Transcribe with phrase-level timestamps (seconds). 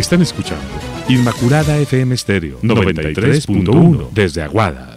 [0.00, 0.64] Están escuchando
[1.10, 4.96] Inmaculada FM Stereo 93.1 desde Aguada.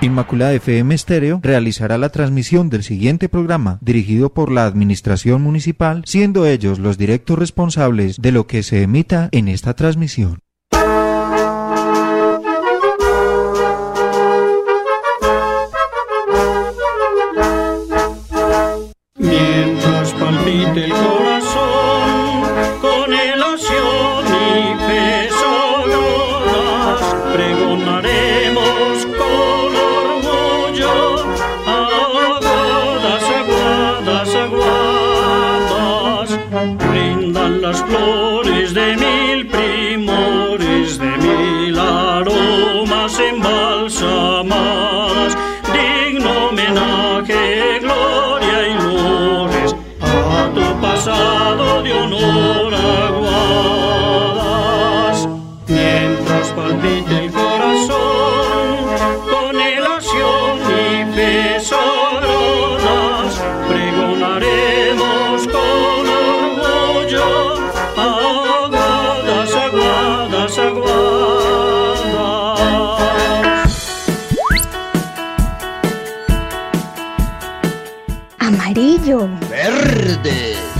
[0.00, 6.46] Inmaculada FM Stereo realizará la transmisión del siguiente programa dirigido por la Administración Municipal, siendo
[6.46, 10.38] ellos los directos responsables de lo que se emita en esta transmisión.
[19.18, 21.25] Mientras palpite el corazón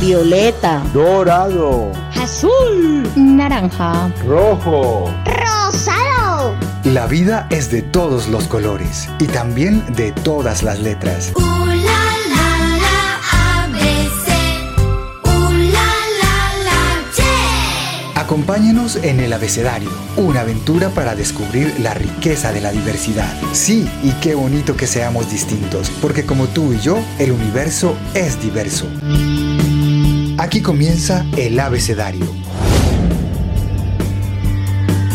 [0.07, 5.13] violeta, dorado, azul, naranja, rojo.
[5.25, 6.55] rosado.
[6.85, 11.33] La vida es de todos los colores y también de todas las letras.
[11.35, 14.29] Ooh la la la ABC.
[15.27, 15.91] Ooh la
[16.23, 18.20] la la yeah.
[18.23, 23.35] Acompáñenos en el abecedario, una aventura para descubrir la riqueza de la diversidad.
[23.51, 28.41] Sí, y qué bonito que seamos distintos, porque como tú y yo, el universo es
[28.41, 28.87] diverso.
[30.47, 32.25] Aquí comienza el abecedario.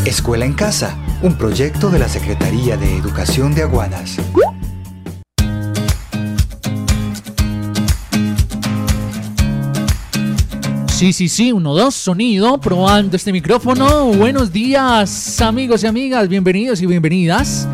[0.03, 4.17] Escuela en Casa, un proyecto de la Secretaría de Educación de Aguadas.
[10.89, 14.07] Sí, sí, sí, uno, dos, sonido, probando este micrófono.
[14.07, 17.69] Buenos días, amigos y amigas, bienvenidos y bienvenidas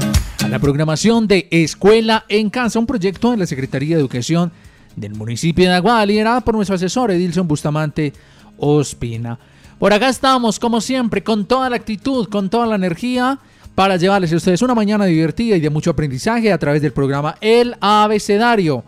[0.46, 4.51] a la programación de Escuela en Casa, un proyecto de la Secretaría de Educación
[4.97, 8.12] del municipio de Aguada, liderada por nuestro asesor Edilson Bustamante
[8.58, 9.40] Ospina.
[9.80, 13.40] Por acá estamos, como siempre, con toda la actitud, con toda la energía,
[13.75, 17.38] para llevarles a ustedes una mañana divertida y de mucho aprendizaje a través del programa
[17.41, 18.84] El Abecedario.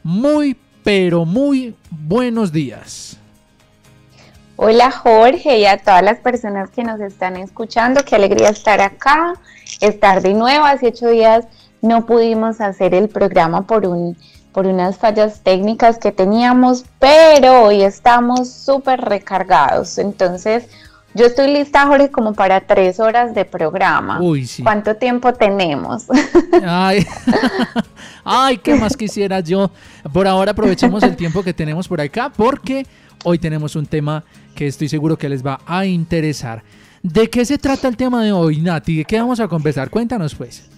[0.05, 0.56] muy,
[0.88, 3.19] pero muy buenos días.
[4.56, 8.00] Hola Jorge y a todas las personas que nos están escuchando.
[8.06, 9.34] Qué alegría estar acá,
[9.82, 10.65] estar de nuevo.
[10.65, 11.44] Hace ocho días
[11.82, 14.16] no pudimos hacer el programa por, un,
[14.50, 19.99] por unas fallas técnicas que teníamos, pero hoy estamos súper recargados.
[19.99, 20.70] Entonces,
[21.15, 24.21] yo estoy lista, Jorge, como para tres horas de programa.
[24.21, 24.63] Uy, sí.
[24.63, 26.07] ¿Cuánto tiempo tenemos?
[26.65, 27.07] Ay,
[28.25, 29.71] ay, qué más quisiera yo.
[30.13, 32.87] Por ahora aprovechemos el tiempo que tenemos por acá porque
[33.25, 34.23] hoy tenemos un tema
[34.55, 36.63] que estoy seguro que les va a interesar.
[37.03, 38.99] ¿De qué se trata el tema de hoy, Nati?
[38.99, 39.89] ¿De qué vamos a conversar?
[39.89, 40.69] Cuéntanos pues.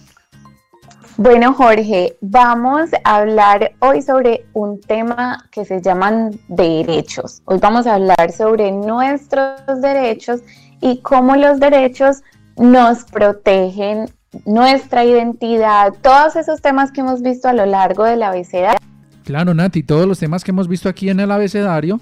[1.17, 7.41] Bueno, Jorge, vamos a hablar hoy sobre un tema que se llaman derechos.
[7.45, 10.41] Hoy vamos a hablar sobre nuestros derechos
[10.79, 12.23] y cómo los derechos
[12.57, 14.09] nos protegen
[14.45, 18.79] nuestra identidad, todos esos temas que hemos visto a lo largo del abecedario.
[19.25, 21.99] Claro, Nati, todos los temas que hemos visto aquí en el abecedario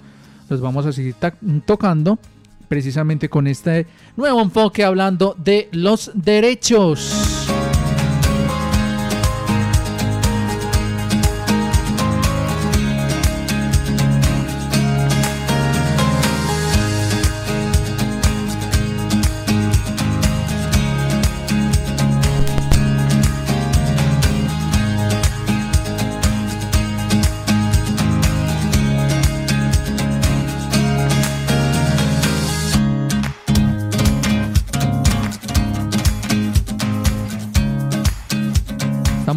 [0.50, 1.16] los vamos a seguir
[1.66, 2.20] tocando
[2.68, 7.49] precisamente con este nuevo enfoque hablando de los derechos.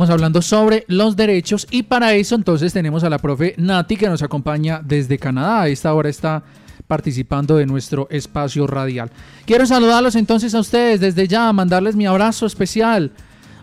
[0.02, 4.08] Estamos hablando sobre los derechos y para eso entonces tenemos a la profe Nati que
[4.08, 5.62] nos acompaña desde Canadá.
[5.62, 6.42] A esta hora está
[6.88, 9.12] participando de nuestro espacio radial.
[9.46, 13.12] Quiero saludarlos entonces a ustedes desde ya, mandarles mi abrazo especial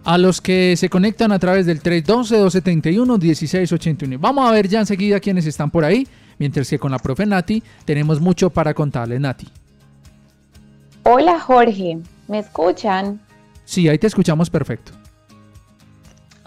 [0.05, 4.17] a los que se conectan a través del 312-271-1681.
[4.17, 6.07] Vamos a ver ya enseguida quiénes están por ahí,
[6.37, 9.49] mientras que con la profe Nati tenemos mucho para contarles, Nati.
[11.03, 11.97] Hola Jorge,
[12.29, 13.19] ¿me escuchan?
[13.65, 14.98] Sí, ahí te escuchamos perfecto.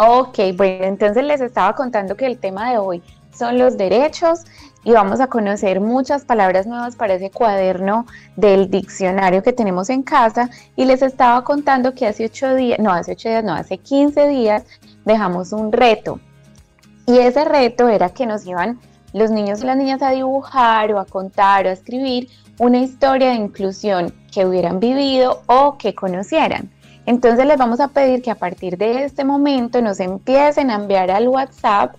[0.04, 3.00] Ok, bueno, entonces les estaba contando que el tema de hoy
[3.32, 4.40] son los derechos
[4.82, 8.04] y vamos a conocer muchas palabras nuevas para ese cuaderno
[8.34, 12.90] del diccionario que tenemos en casa y les estaba contando que hace ocho días, no
[12.90, 14.64] hace ocho días, no, hace 15 días
[15.04, 16.18] dejamos un reto
[17.06, 18.80] y ese reto era que nos iban
[19.12, 22.28] los niños y las niñas a dibujar o a contar o a escribir
[22.58, 26.72] una historia de inclusión que hubieran vivido o que conocieran.
[27.06, 31.10] Entonces les vamos a pedir que a partir de este momento nos empiecen a enviar
[31.10, 31.96] al WhatsApp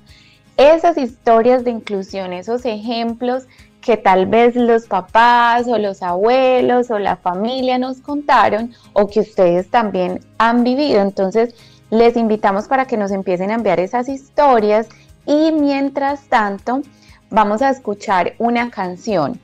[0.58, 3.46] esas historias de inclusión, esos ejemplos
[3.82, 9.20] que tal vez los papás o los abuelos o la familia nos contaron o que
[9.20, 11.02] ustedes también han vivido.
[11.02, 11.54] Entonces
[11.90, 14.88] les invitamos para que nos empiecen a enviar esas historias
[15.26, 16.82] y mientras tanto
[17.30, 19.40] vamos a escuchar una canción.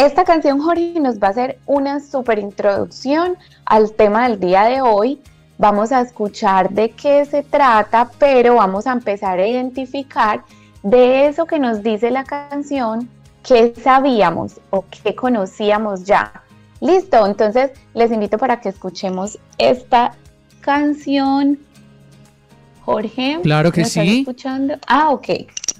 [0.00, 3.36] Esta canción, Jorge, nos va a hacer una super introducción
[3.66, 5.20] al tema del día de hoy.
[5.58, 10.42] Vamos a escuchar de qué se trata, pero vamos a empezar a identificar
[10.82, 13.10] de eso que nos dice la canción,
[13.46, 16.32] qué sabíamos o qué conocíamos ya.
[16.80, 20.12] Listo, entonces les invito para que escuchemos esta
[20.62, 21.58] canción.
[22.86, 23.38] Jorge.
[23.42, 24.20] Claro que ¿me estás sí.
[24.20, 24.78] escuchando?
[24.86, 25.28] Ah, ok.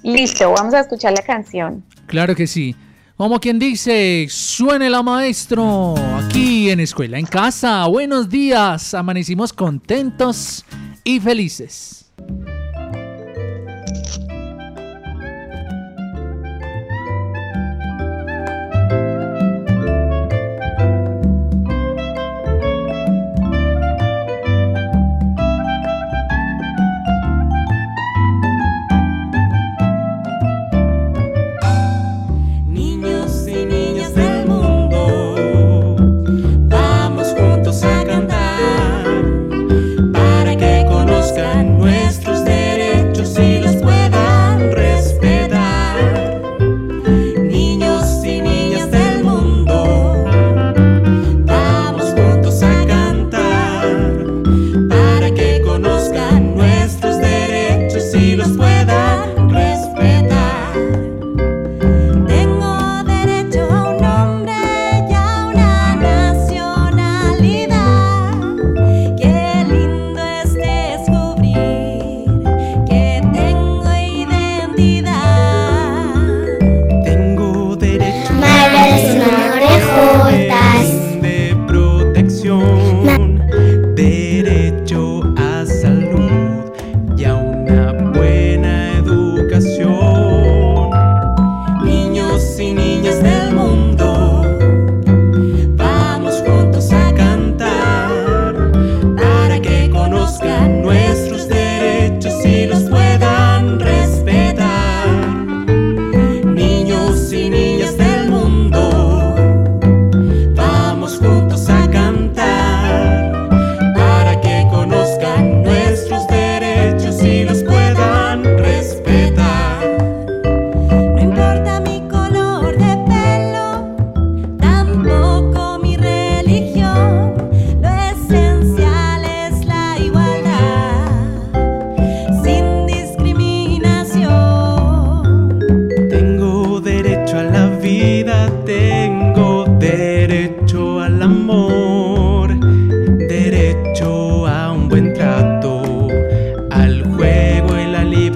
[0.03, 1.83] Listo, vamos a escuchar la canción.
[2.05, 2.75] Claro que sí.
[3.21, 7.85] Como quien dice, suene la maestro aquí en Escuela en Casa.
[7.85, 10.65] Buenos días, amanecimos contentos
[11.03, 12.11] y felices.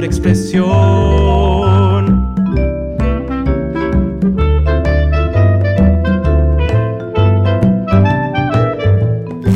[0.06, 0.66] Libre expresión.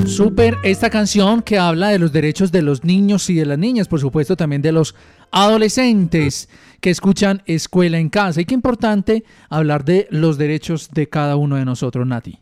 [0.05, 3.87] Súper esta canción que habla de los derechos de los niños y de las niñas,
[3.87, 4.95] por supuesto también de los
[5.31, 6.49] adolescentes
[6.81, 8.41] que escuchan Escuela en Casa.
[8.41, 12.39] Y qué importante hablar de los derechos de cada uno de nosotros, Nati.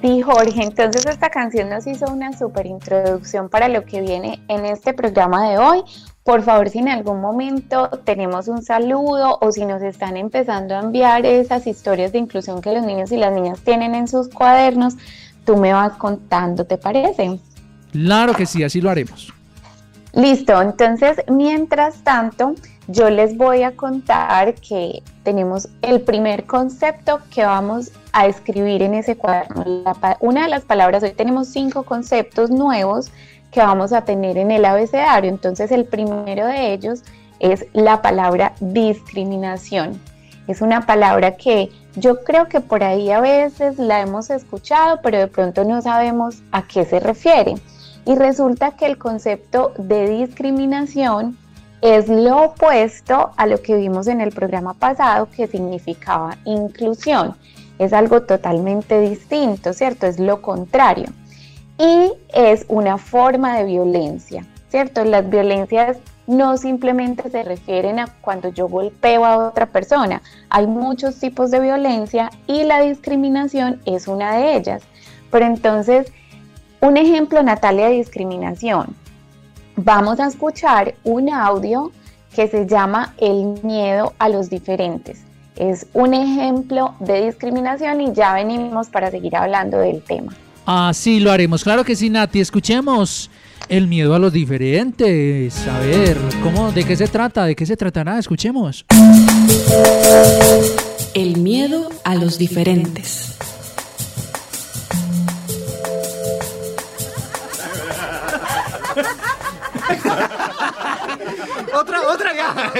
[0.00, 4.64] Sí, Jorge, entonces esta canción nos hizo una super introducción para lo que viene en
[4.64, 5.82] este programa de hoy.
[6.24, 10.80] Por favor, si en algún momento tenemos un saludo o si nos están empezando a
[10.80, 14.94] enviar esas historias de inclusión que los niños y las niñas tienen en sus cuadernos,
[15.44, 17.40] tú me vas contando, ¿te parece?
[17.90, 19.32] Claro que sí, así lo haremos.
[20.12, 22.54] Listo, entonces mientras tanto
[22.86, 28.94] yo les voy a contar que tenemos el primer concepto que vamos a escribir en
[28.94, 29.64] ese cuaderno.
[30.20, 33.10] Una de las palabras, hoy tenemos cinco conceptos nuevos
[33.52, 35.30] que vamos a tener en el abecedario.
[35.30, 37.04] Entonces el primero de ellos
[37.38, 40.00] es la palabra discriminación.
[40.48, 45.18] Es una palabra que yo creo que por ahí a veces la hemos escuchado, pero
[45.18, 47.54] de pronto no sabemos a qué se refiere.
[48.04, 51.36] Y resulta que el concepto de discriminación
[51.82, 57.36] es lo opuesto a lo que vimos en el programa pasado que significaba inclusión.
[57.78, 60.06] Es algo totalmente distinto, ¿cierto?
[60.06, 61.06] Es lo contrario.
[61.82, 65.04] Y es una forma de violencia, ¿cierto?
[65.04, 65.96] Las violencias
[66.28, 70.22] no simplemente se refieren a cuando yo golpeo a otra persona.
[70.48, 74.84] Hay muchos tipos de violencia y la discriminación es una de ellas.
[75.32, 76.12] Pero entonces,
[76.80, 78.94] un ejemplo, Natalia, de discriminación.
[79.74, 81.90] Vamos a escuchar un audio
[82.32, 85.24] que se llama El miedo a los diferentes.
[85.56, 90.32] Es un ejemplo de discriminación y ya venimos para seguir hablando del tema.
[90.66, 91.64] Así lo haremos.
[91.64, 92.40] Claro que sí, Nati.
[92.40, 93.30] Escuchemos
[93.68, 95.66] el miedo a los diferentes.
[95.66, 97.44] A ver, ¿cómo, ¿de qué se trata?
[97.44, 98.18] ¿De qué se tratará?
[98.18, 98.84] Escuchemos.
[101.14, 103.36] El miedo a los diferentes.
[111.72, 112.72] Otra, otra, ya.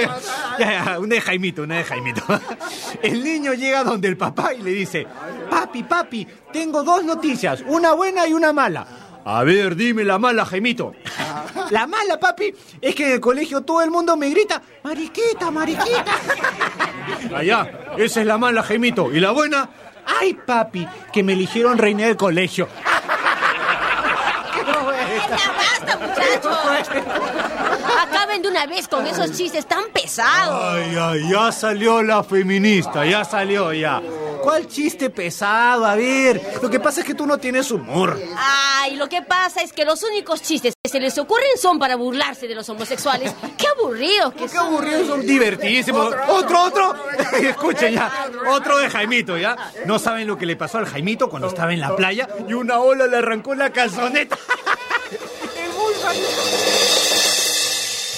[0.59, 2.21] Ya, ya, una de Jaimito, una de Jaimito.
[3.01, 5.07] El niño llega donde el papá y le dice,
[5.49, 8.85] papi, papi, tengo dos noticias, una buena y una mala.
[9.25, 10.93] A ver, dime la mala, Jaimito.
[11.69, 16.05] La mala, papi, es que en el colegio todo el mundo me grita, mariquita, mariquita.
[17.35, 19.11] Allá, esa es la mala, Jaimito.
[19.13, 19.69] ¿Y la buena?
[20.05, 22.67] Ay, papi, que me eligieron reina del colegio.
[25.29, 27.72] ¡Basta, muchachos!
[28.03, 30.61] Acaben de una vez con esos chistes tan pesados.
[30.61, 34.01] Ay, ay, ya salió la feminista, ya salió ya.
[34.41, 35.85] ¿Cuál chiste pesado?
[35.85, 38.21] A ver, lo que pasa es que tú no tienes humor.
[38.37, 41.95] Ay, lo que pasa es que los únicos chistes que se les ocurren son para
[41.95, 43.33] burlarse de los homosexuales.
[43.57, 46.13] ¡Qué aburridos que Qué aburridos son divertidísimos.
[46.27, 46.93] Otro, otro.
[47.39, 48.11] Escuchen ya,
[48.49, 49.55] otro de Jaimito, ¿ya?
[49.85, 52.79] No saben lo que le pasó al Jaimito cuando estaba en la playa y una
[52.79, 54.37] ola le arrancó la calzoneta.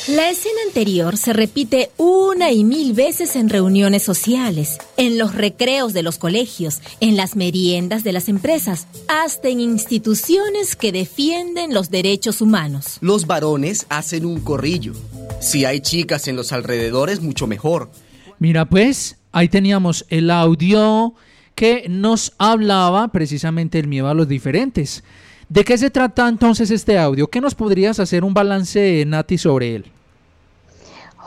[0.08, 5.94] La escena anterior se repite una y mil veces en reuniones sociales, en los recreos
[5.94, 11.90] de los colegios, en las meriendas de las empresas, hasta en instituciones que defienden los
[11.90, 13.00] derechos humanos.
[13.02, 14.94] Los varones hacen un corrillo.
[15.42, 17.90] Si hay chicas en los alrededores, mucho mejor.
[18.38, 21.16] Mira, pues, ahí teníamos el audio
[21.56, 25.04] que nos hablaba precisamente del miedo a los diferentes.
[25.50, 27.28] ¿De qué se trata entonces este audio?
[27.28, 29.95] ¿Qué nos podrías hacer un balance, Nati, sobre él?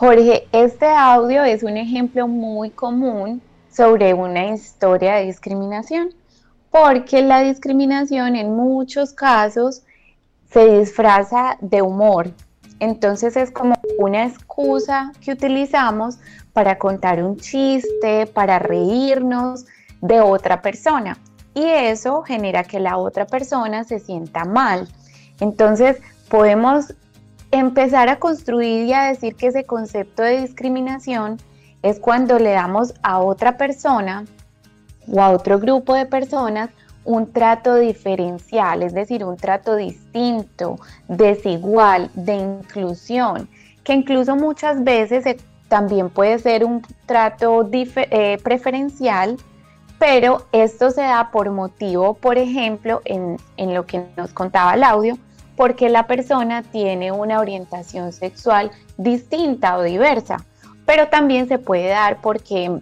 [0.01, 6.11] Jorge, este audio es un ejemplo muy común sobre una historia de discriminación,
[6.71, 9.83] porque la discriminación en muchos casos
[10.53, 12.31] se disfraza de humor.
[12.79, 16.19] Entonces es como una excusa que utilizamos
[16.53, 19.67] para contar un chiste, para reírnos
[20.01, 21.19] de otra persona.
[21.55, 24.87] Y eso genera que la otra persona se sienta mal.
[25.41, 25.97] Entonces
[26.29, 26.95] podemos
[27.51, 31.39] empezar a construir y a decir que ese concepto de discriminación
[31.83, 34.25] es cuando le damos a otra persona
[35.11, 36.71] o a otro grupo de personas
[37.05, 43.49] un trato diferencial, es decir, un trato distinto, desigual, de inclusión,
[43.83, 45.25] que incluso muchas veces
[45.69, 49.39] también puede ser un trato eh, preferencial,
[49.99, 55.17] pero esto se da por motivo, por ejemplo, en lo que nos contaba el audio,
[55.59, 60.45] porque la persona tiene una orientación sexual distinta o diversa,
[60.87, 62.81] pero también se puede dar porque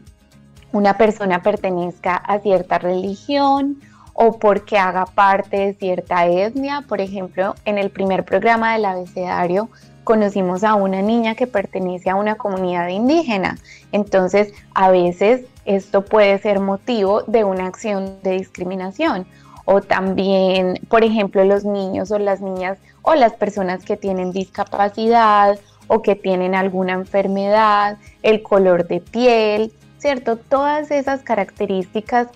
[0.73, 3.81] una persona pertenezca a cierta religión
[4.13, 6.85] o porque haga parte de cierta etnia.
[6.87, 9.71] Por ejemplo, en el primer programa del abecedario
[10.05, 13.57] conocimos a una niña que pertenece a una comunidad indígena.
[13.91, 19.27] Entonces, a veces esto puede ser motivo de una acción de discriminación
[19.67, 25.59] o también, por ejemplo, los niños o las niñas o las personas que tienen discapacidad
[25.89, 30.37] o que tienen alguna enfermedad, el color de piel, ¿cierto?
[30.37, 32.29] Todas esas características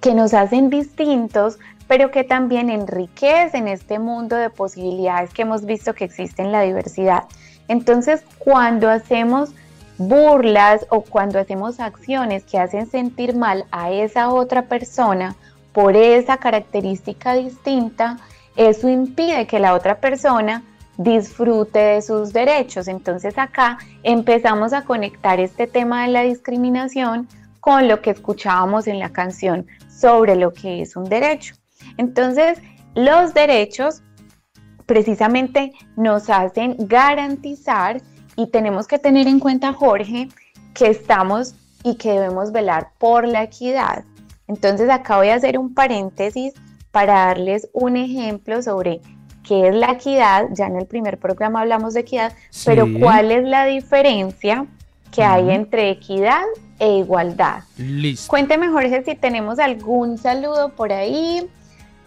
[0.00, 5.94] que nos hacen distintos, pero que también enriquecen este mundo de posibilidades que hemos visto
[5.94, 7.24] que existe en la diversidad.
[7.68, 9.50] Entonces, cuando hacemos
[9.98, 15.36] burlas o cuando hacemos acciones que hacen sentir mal a esa otra persona,
[15.72, 18.18] por esa característica distinta,
[18.56, 20.62] eso impide que la otra persona
[20.96, 22.88] disfrute de sus derechos.
[22.88, 27.28] Entonces acá empezamos a conectar este tema de la discriminación
[27.60, 31.54] con lo que escuchábamos en la canción sobre lo que es un derecho.
[31.96, 32.58] Entonces,
[32.94, 34.02] los derechos
[34.86, 38.00] precisamente nos hacen garantizar
[38.36, 40.28] y tenemos que tener en cuenta, Jorge,
[40.74, 44.04] que estamos y que debemos velar por la equidad.
[44.50, 46.52] Entonces acá voy a hacer un paréntesis
[46.90, 49.00] para darles un ejemplo sobre
[49.46, 50.46] qué es la equidad.
[50.54, 52.32] Ya en el primer programa hablamos de equidad,
[52.64, 54.66] pero cuál es la diferencia
[55.12, 56.42] que hay entre equidad
[56.80, 57.62] e igualdad.
[57.78, 58.28] Listo.
[58.28, 61.48] Cuénteme, Jorge, si tenemos algún saludo por ahí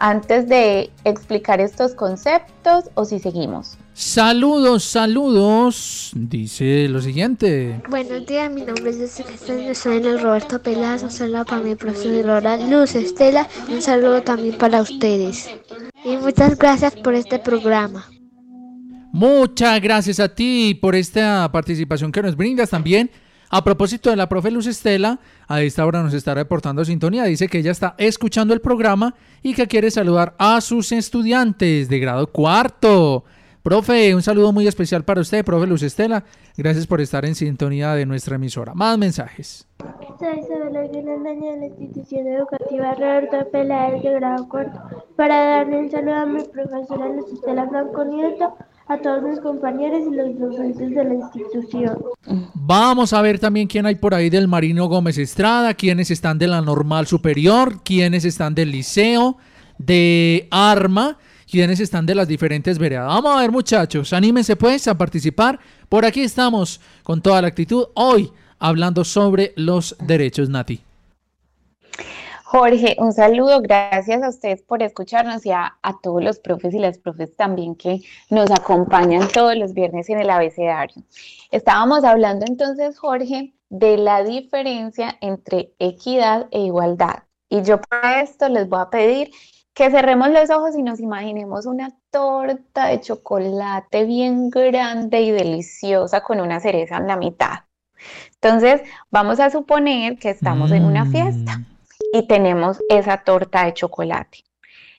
[0.03, 3.77] antes de explicar estos conceptos o si seguimos.
[3.93, 6.11] Saludos, saludos.
[6.13, 7.81] Dice lo siguiente.
[7.89, 9.31] Buenos días, mi nombre es Jessica
[9.73, 14.81] soy el Roberto Pelazo, un saludo para mi profesora Luz Estela un saludo también para
[14.81, 15.49] ustedes.
[16.03, 18.05] Y muchas gracias por este programa.
[19.13, 23.09] Muchas gracias a ti por esta participación que nos brindas también.
[23.55, 27.25] A propósito de la profe Luz Estela, a esta hora nos está reportando sintonía.
[27.25, 31.99] Dice que ella está escuchando el programa y que quiere saludar a sus estudiantes de
[31.99, 33.23] grado cuarto.
[33.61, 36.23] Profe, un saludo muy especial para usted, profe Luz Estela.
[36.57, 38.73] Gracias por estar en sintonía de nuestra emisora.
[38.73, 39.67] Más mensajes.
[40.17, 44.81] Soy Isabel Aguilar de la institución educativa Roberto Peláez de grado cuarto
[45.15, 50.01] para darle un saludo a mi profesora Luz Estela Franco Nieto a todos mis compañeros
[50.11, 51.97] y los docentes de la institución.
[52.53, 56.47] Vamos a ver también quién hay por ahí del Marino Gómez Estrada, quiénes están de
[56.47, 59.37] la Normal Superior, quiénes están del Liceo,
[59.77, 61.17] de Arma,
[61.49, 63.07] quiénes están de las diferentes veredas.
[63.07, 65.59] Vamos a ver muchachos, anímense pues a participar.
[65.87, 70.81] Por aquí estamos con toda la actitud hoy hablando sobre los derechos Nati.
[72.55, 76.99] Jorge, un saludo, gracias a ustedes por escucharnos y a, todos los profes y las
[76.99, 81.01] profes también que nos acompañan todos los viernes en el abecedario.
[81.49, 87.23] Estábamos hablando entonces, Jorge, de la diferencia entre equidad e igualdad.
[87.49, 89.31] Y yo para esto les voy a pedir
[89.73, 96.21] que cerremos los ojos y nos imaginemos una torta de chocolate bien grande y deliciosa
[96.21, 97.61] con una cereza en la mitad.
[98.35, 101.72] Entonces, vamos a suponer que estamos en una fiesta mm
[102.13, 104.43] y tenemos esa torta de chocolate.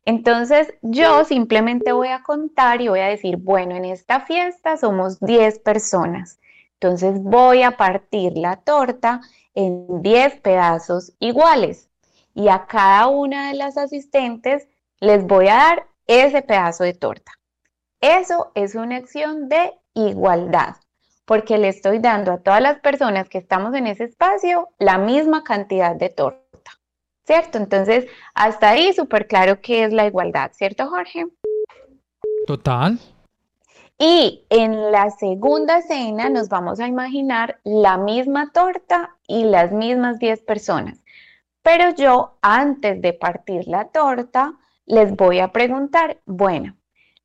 [0.04, 5.20] Entonces yo simplemente voy a contar y voy a decir, bueno, en esta fiesta somos
[5.20, 6.40] 10 personas.
[6.74, 9.20] Entonces voy a partir la torta
[9.54, 11.88] en 10 pedazos iguales
[12.34, 14.66] y a cada una de las asistentes
[14.98, 17.30] les voy a dar ese pedazo de torta.
[18.00, 20.76] Eso es una acción de igualdad,
[21.24, 25.44] porque le estoy dando a todas las personas que estamos en ese espacio la misma
[25.44, 26.43] cantidad de torta.
[27.24, 27.58] ¿Cierto?
[27.58, 31.26] Entonces, hasta ahí súper claro que es la igualdad, ¿cierto, Jorge?
[32.46, 32.98] Total.
[33.98, 40.18] Y en la segunda cena nos vamos a imaginar la misma torta y las mismas
[40.18, 41.00] 10 personas.
[41.62, 46.76] Pero yo, antes de partir la torta, les voy a preguntar, bueno,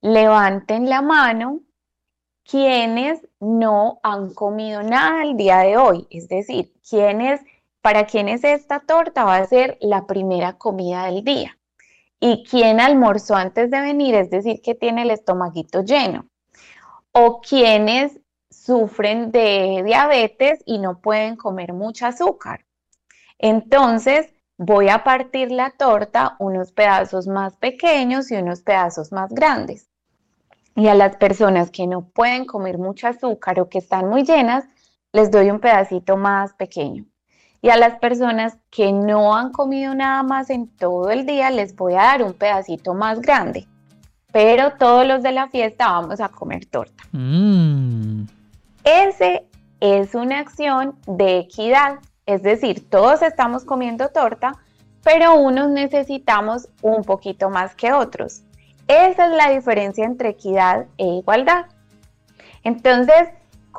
[0.01, 1.59] levanten la mano
[2.49, 7.41] quienes no han comido nada el día de hoy, es decir, quienes
[7.81, 11.57] para quienes esta torta va a ser la primera comida del día.
[12.19, 16.27] Y quien almorzó antes de venir, es decir, que tiene el estomaguito lleno.
[17.11, 22.65] O quienes sufren de diabetes y no pueden comer mucho azúcar.
[23.37, 29.89] Entonces, voy a partir la torta unos pedazos más pequeños y unos pedazos más grandes.
[30.75, 34.65] Y a las personas que no pueden comer mucho azúcar o que están muy llenas,
[35.13, 37.05] les doy un pedacito más pequeño.
[37.61, 41.75] Y a las personas que no han comido nada más en todo el día, les
[41.75, 43.67] voy a dar un pedacito más grande.
[44.31, 47.03] Pero todos los de la fiesta vamos a comer torta.
[47.11, 48.25] Mm.
[48.83, 49.45] Ese
[49.79, 51.99] es una acción de equidad.
[52.25, 54.53] Es decir, todos estamos comiendo torta,
[55.03, 58.43] pero unos necesitamos un poquito más que otros.
[58.87, 61.65] Esa es la diferencia entre equidad e igualdad.
[62.63, 63.29] Entonces,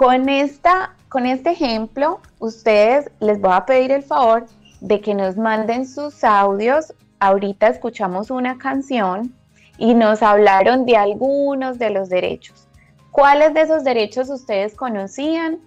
[0.01, 4.47] con esta con este ejemplo, ustedes les voy a pedir el favor
[4.81, 6.95] de que nos manden sus audios.
[7.19, 9.35] Ahorita escuchamos una canción
[9.77, 12.67] y nos hablaron de algunos de los derechos.
[13.11, 15.59] ¿Cuáles de esos derechos ustedes conocían?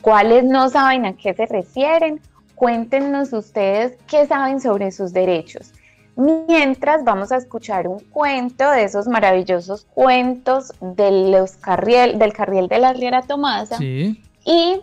[0.00, 2.20] ¿Cuáles no saben a qué se refieren?
[2.54, 5.72] Cuéntenos ustedes qué saben sobre sus derechos.
[6.20, 12.68] Mientras vamos a escuchar un cuento de esos maravillosos cuentos de los carriel, del carriel
[12.68, 13.78] de la Riera Tomasa.
[13.78, 14.22] Sí.
[14.44, 14.82] Y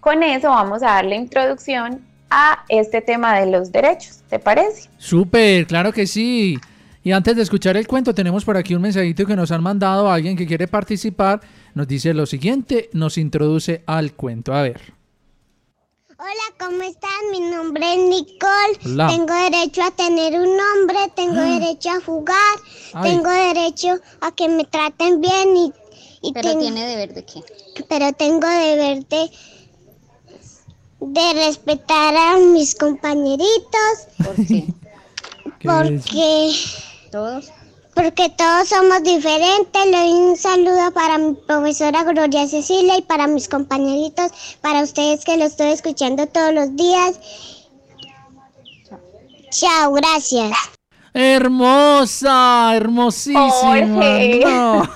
[0.00, 4.88] con eso vamos a darle introducción a este tema de los derechos, ¿te parece?
[4.96, 6.58] Súper, claro que sí.
[7.04, 10.10] Y antes de escuchar el cuento, tenemos por aquí un mensajito que nos han mandado
[10.10, 11.40] a alguien que quiere participar.
[11.74, 14.54] Nos dice lo siguiente, nos introduce al cuento.
[14.54, 14.97] A ver.
[16.18, 17.30] Hola, ¿cómo están?
[17.30, 18.78] Mi nombre es Nicole.
[18.84, 19.06] Hola.
[19.08, 22.56] Tengo derecho a tener un nombre, tengo derecho a jugar,
[22.94, 23.12] Ay.
[23.12, 23.88] tengo derecho
[24.20, 25.72] a que me traten bien y,
[26.22, 27.42] y Pero tengo- tiene deber de qué?
[27.88, 29.30] pero tengo deber de,
[31.00, 34.08] de respetar a mis compañeritos.
[34.24, 34.66] ¿Por qué?
[35.64, 36.52] Porque
[37.12, 37.50] todos
[37.98, 39.86] porque todos somos diferentes.
[39.86, 45.24] Le doy un saludo para mi profesora Gloria Cecilia y para mis compañeritos, para ustedes
[45.24, 47.18] que lo estoy escuchando todos los días.
[49.50, 50.56] Chao, gracias.
[51.12, 53.50] Hermosa, hermosísima.
[53.50, 54.42] Jorge.
[54.44, 54.82] no.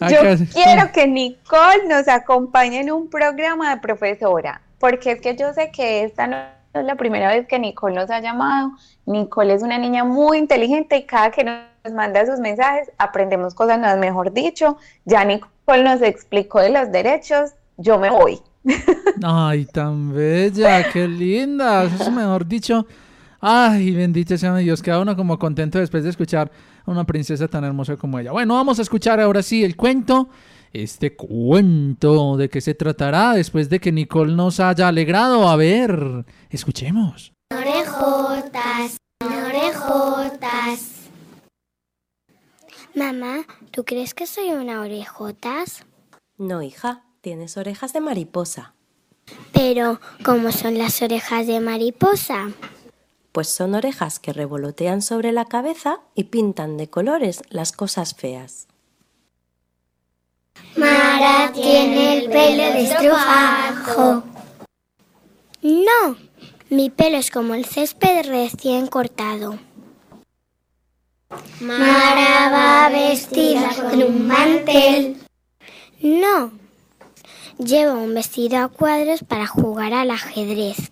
[0.10, 0.18] Yo
[0.52, 5.70] quiero que Nicole nos acompañe en un programa de profesora, porque es que yo sé
[5.70, 8.72] que esta no es la primera vez que Nicole nos ha llamado.
[9.06, 13.78] Nicole es una niña muy inteligente y cada que nos manda sus mensajes aprendemos cosas
[13.78, 14.76] nuevas, mejor dicho.
[15.04, 18.40] Ya Nicole nos explicó de los derechos, yo me voy.
[19.22, 21.84] Ay, tan bella, qué linda.
[21.84, 22.86] Eso es mejor dicho.
[23.40, 24.82] Ay, bendito sea Dios.
[24.82, 26.50] Queda uno como contento después de escuchar
[26.86, 28.32] a una princesa tan hermosa como ella.
[28.32, 30.28] Bueno, vamos a escuchar ahora sí el cuento.
[30.72, 35.46] Este cuento, ¿de qué se tratará después de que Nicole nos haya alegrado?
[35.46, 37.34] A ver, escuchemos.
[37.54, 41.10] Orejotas, orejotas.
[42.94, 45.84] Mamá, ¿tú crees que soy una orejotas?
[46.38, 48.74] No, hija, tienes orejas de mariposa.
[49.52, 52.50] Pero, ¿cómo son las orejas de mariposa?
[53.32, 58.68] Pues son orejas que revolotean sobre la cabeza y pintan de colores las cosas feas.
[60.76, 64.22] Mara tiene el pelo de.
[65.62, 66.16] No,
[66.70, 69.58] mi pelo es como el césped recién cortado.
[71.60, 75.18] Mara va vestida con un mantel.
[76.00, 76.50] No,
[77.58, 80.90] lleva un vestido a cuadros para jugar al ajedrez.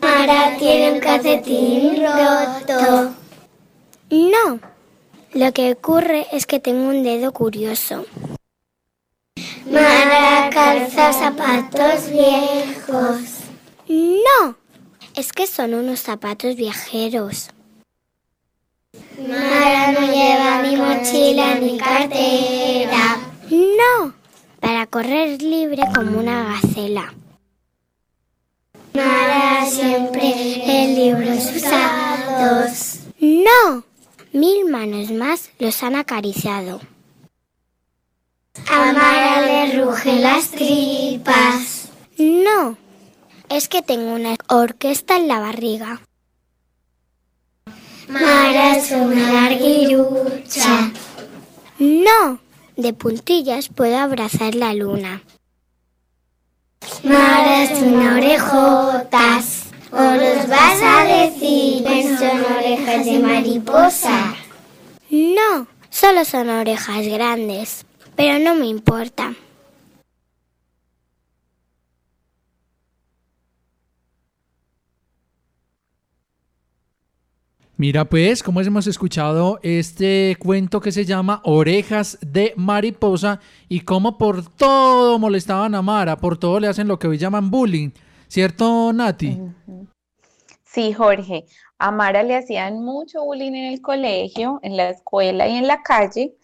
[0.00, 3.14] Mara tiene un calcetín roto.
[4.10, 4.60] No,
[5.36, 8.06] lo que ocurre es que tengo un dedo curioso.
[9.70, 13.20] Mara calza zapatos viejos.
[13.88, 14.56] No,
[15.14, 17.50] es que son unos zapatos viajeros.
[19.28, 23.18] Mara no lleva ni mochila ni cartera.
[23.50, 24.14] No,
[24.60, 27.12] para correr libre como una gacela.
[28.94, 30.32] Mara siempre
[30.64, 33.00] en libros usados.
[33.20, 33.85] No,
[34.36, 36.80] mil manos más los han acariciado.
[38.68, 41.88] A Mara le rugen las tripas.
[42.18, 42.76] No,
[43.48, 46.02] es que tengo una orquesta en la barriga.
[48.08, 50.92] Mara es una larguirucha.
[51.78, 52.38] No,
[52.76, 55.22] de puntillas puedo abrazar la luna.
[57.02, 59.65] Mara es una orejotas.
[59.98, 64.34] O los vas a decir que son orejas de mariposa.
[65.10, 67.86] No, solo son orejas grandes.
[68.14, 69.34] Pero no me importa.
[77.78, 84.18] Mira pues, como hemos escuchado este cuento que se llama Orejas de Mariposa y cómo
[84.18, 87.90] por todo molestaban a Mara, por todo le hacen lo que hoy llaman bullying,
[88.36, 89.40] ¿cierto Nati?
[90.62, 91.46] Sí, Jorge.
[91.78, 95.82] A Mara le hacían mucho bullying en el colegio, en la escuela y en la
[95.82, 96.36] calle,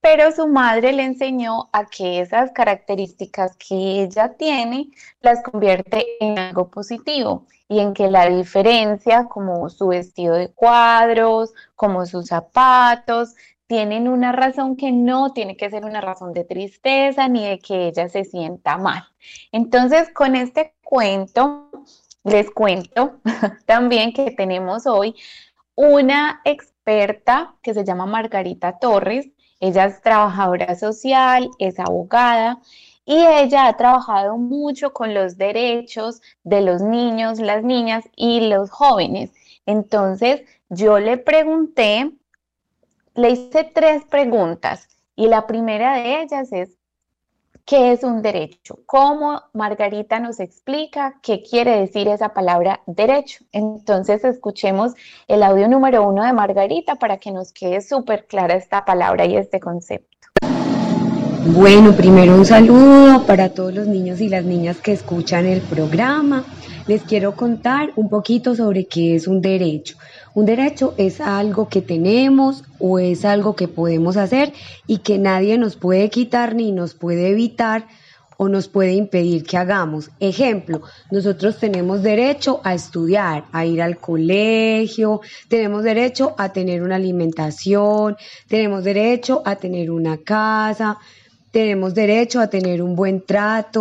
[0.00, 4.88] pero su madre le enseñó a que esas características que ella tiene
[5.20, 11.54] las convierte en algo positivo y en que la diferencia, como su vestido de cuadros,
[11.76, 17.28] como sus zapatos, tienen una razón que no tiene que ser una razón de tristeza
[17.28, 19.04] ni de que ella se sienta mal.
[19.52, 21.70] Entonces, con este cuento,
[22.24, 23.16] les cuento
[23.66, 25.14] también que tenemos hoy
[25.74, 29.28] una experta que se llama Margarita Torres.
[29.60, 32.60] Ella es trabajadora social, es abogada
[33.04, 38.70] y ella ha trabajado mucho con los derechos de los niños, las niñas y los
[38.70, 39.30] jóvenes.
[39.64, 42.12] Entonces, yo le pregunté,
[43.16, 46.76] le hice tres preguntas y la primera de ellas es,
[47.64, 48.78] ¿qué es un derecho?
[48.84, 53.44] ¿Cómo Margarita nos explica qué quiere decir esa palabra derecho?
[53.52, 54.92] Entonces, escuchemos
[55.28, 59.36] el audio número uno de Margarita para que nos quede súper clara esta palabra y
[59.36, 60.28] este concepto.
[61.54, 66.44] Bueno, primero un saludo para todos los niños y las niñas que escuchan el programa.
[66.86, 69.96] Les quiero contar un poquito sobre qué es un derecho.
[70.36, 74.52] Un derecho es algo que tenemos o es algo que podemos hacer
[74.86, 77.86] y que nadie nos puede quitar ni nos puede evitar
[78.36, 80.10] o nos puede impedir que hagamos.
[80.20, 86.96] Ejemplo, nosotros tenemos derecho a estudiar, a ir al colegio, tenemos derecho a tener una
[86.96, 90.98] alimentación, tenemos derecho a tener una casa,
[91.50, 93.80] tenemos derecho a tener un buen trato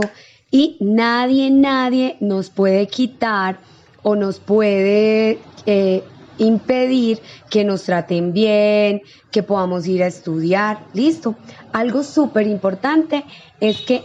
[0.49, 3.57] y nadie, nadie nos puede quitar
[4.03, 6.03] o nos puede eh,
[6.37, 7.19] impedir
[7.49, 10.79] que nos traten bien, que podamos ir a estudiar.
[10.93, 11.35] Listo.
[11.73, 13.25] Algo súper importante
[13.59, 14.03] es que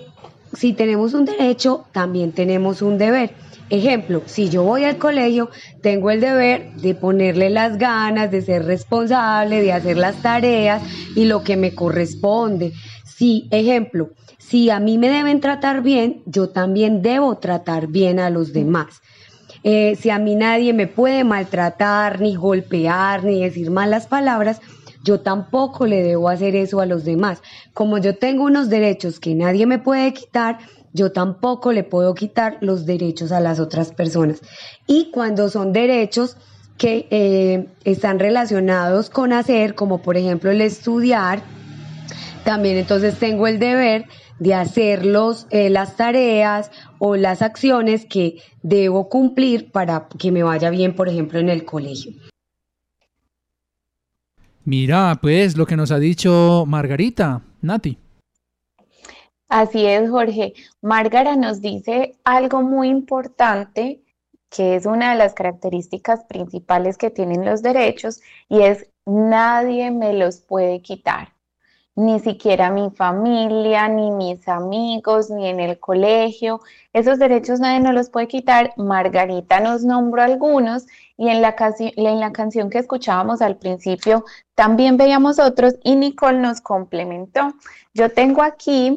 [0.55, 3.31] si tenemos un derecho, también tenemos un deber.
[3.71, 5.49] Ejemplo, si yo voy al colegio,
[5.81, 10.83] tengo el deber de ponerle las ganas, de ser responsable, de hacer las tareas
[11.15, 12.73] y lo que me corresponde.
[13.05, 18.31] Si, ejemplo, si a mí me deben tratar bien, yo también debo tratar bien a
[18.31, 19.01] los demás.
[19.63, 24.61] Eh, si a mí nadie me puede maltratar, ni golpear, ni decir malas palabras,
[25.03, 27.43] yo tampoco le debo hacer eso a los demás.
[27.73, 30.59] Como yo tengo unos derechos que nadie me puede quitar,
[30.93, 34.41] yo tampoco le puedo quitar los derechos a las otras personas.
[34.87, 36.37] Y cuando son derechos
[36.77, 41.43] que eh, están relacionados con hacer, como por ejemplo el estudiar,
[42.45, 44.07] también entonces tengo el deber
[44.41, 45.05] de hacer
[45.51, 51.09] eh, las tareas o las acciones que debo cumplir para que me vaya bien, por
[51.09, 52.13] ejemplo, en el colegio.
[54.65, 57.99] Mira, pues lo que nos ha dicho Margarita, Nati.
[59.49, 60.55] Así es, Jorge.
[60.81, 64.01] Márgara nos dice algo muy importante,
[64.49, 70.15] que es una de las características principales que tienen los derechos, y es nadie me
[70.15, 71.35] los puede quitar
[72.01, 76.61] ni siquiera mi familia, ni mis amigos, ni en el colegio.
[76.93, 78.73] Esos derechos nadie nos los puede quitar.
[78.77, 80.87] Margarita nos nombró algunos
[81.17, 86.39] y en la, en la canción que escuchábamos al principio también veíamos otros y Nicole
[86.39, 87.53] nos complementó.
[87.93, 88.97] Yo tengo aquí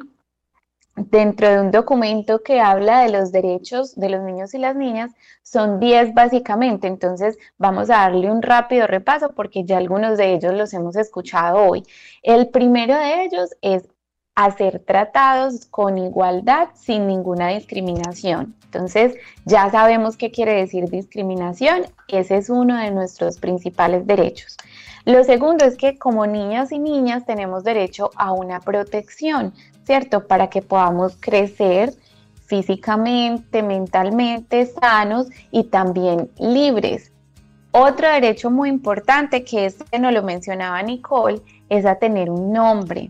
[0.95, 5.11] dentro de un documento que habla de los derechos de los niños y las niñas,
[5.41, 10.53] son 10 básicamente, entonces vamos a darle un rápido repaso porque ya algunos de ellos
[10.53, 11.83] los hemos escuchado hoy.
[12.21, 13.87] El primero de ellos es
[14.35, 18.55] hacer tratados con igualdad sin ninguna discriminación.
[18.65, 24.57] Entonces, ya sabemos qué quiere decir discriminación, ese es uno de nuestros principales derechos.
[25.05, 29.53] Lo segundo es que como niñas y niñas tenemos derecho a una protección,
[29.85, 30.27] ¿cierto?
[30.27, 31.93] Para que podamos crecer
[32.45, 37.11] físicamente, mentalmente sanos y también libres.
[37.71, 43.09] Otro derecho muy importante que este nos lo mencionaba Nicole es a tener un nombre,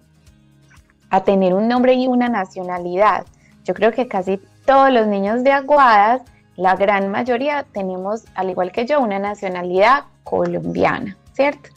[1.10, 3.26] a tener un nombre y una nacionalidad.
[3.66, 6.22] Yo creo que casi todos los niños de Aguadas,
[6.56, 11.70] la gran mayoría, tenemos, al igual que yo, una nacionalidad colombiana, ¿cierto?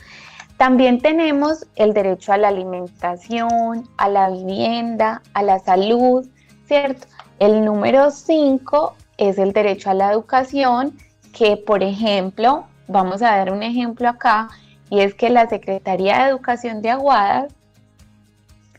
[0.57, 6.27] También tenemos el derecho a la alimentación, a la vivienda, a la salud,
[6.67, 7.07] ¿cierto?
[7.39, 10.97] El número 5 es el derecho a la educación,
[11.35, 14.49] que por ejemplo, vamos a dar un ejemplo acá,
[14.89, 17.53] y es que la Secretaría de Educación de Aguadas,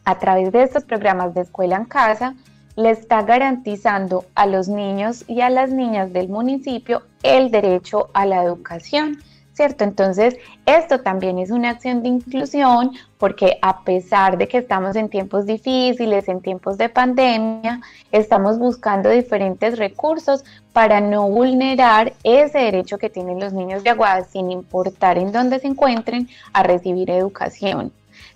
[0.04, 2.34] a través de estos programas de escuela en casa,
[2.76, 8.26] le está garantizando a los niños y a las niñas del municipio el derecho a
[8.26, 9.18] la educación.
[9.58, 9.84] ¿Cierto?
[9.84, 15.10] Entonces, esto también es una acción de inclusión porque a pesar de que estamos en
[15.10, 23.00] tiempos difíciles, en tiempos de pandemia, estamos buscando diferentes recursos para no vulnerar ese derecho
[23.00, 27.91] que tienen los niños de Aguada, sin importar en dónde se encuentren, a recibir educación.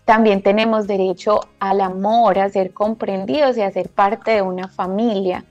[0.06, 5.46] También tenemos derecho al amor, a ser comprendidos y a ser parte de una familia.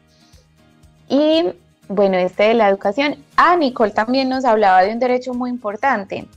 [1.09, 1.45] Y
[1.91, 3.17] bueno, este de la educación.
[3.37, 6.29] Ah, Nicole también nos hablaba de un derecho muy importante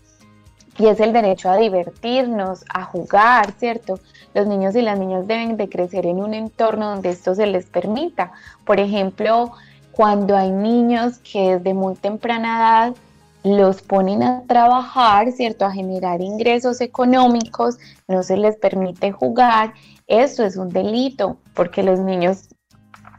[0.79, 3.99] y es el derecho a divertirnos, a jugar, ¿cierto?
[4.33, 7.67] Los niños y las niñas deben de crecer en un entorno donde esto se les
[7.67, 8.31] permita.
[8.65, 9.51] Por ejemplo,
[9.91, 12.95] cuando hay niños que desde muy temprana edad
[13.43, 15.65] los ponen a trabajar, ¿cierto?
[15.65, 19.73] A generar ingresos económicos, no se les permite jugar,
[20.07, 22.49] eso es un delito, porque los niños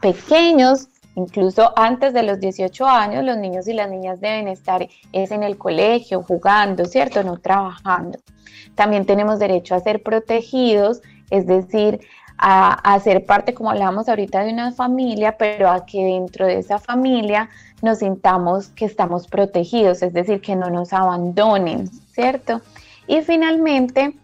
[0.01, 5.31] pequeños Incluso antes de los 18 años, los niños y las niñas deben estar es
[5.31, 7.23] en el colegio, jugando, ¿cierto?
[7.23, 8.19] No trabajando.
[8.75, 12.01] También tenemos derecho a ser protegidos, es decir,
[12.37, 16.79] a, ser parte, como hablábamos ahorita, de una familia, pero a que dentro de esa
[16.79, 17.49] familia
[17.81, 22.61] nos sintamos que estamos protegidos, es decir, que no nos abandonen, ¿cierto?
[23.07, 24.17] Y finalmente,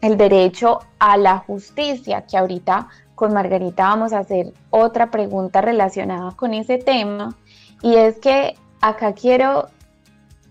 [0.00, 6.30] el derecho a la justicia, que ahorita con Margarita vamos a hacer otra pregunta relacionada
[6.36, 7.34] con ese tema
[7.82, 9.66] y es que acá quiero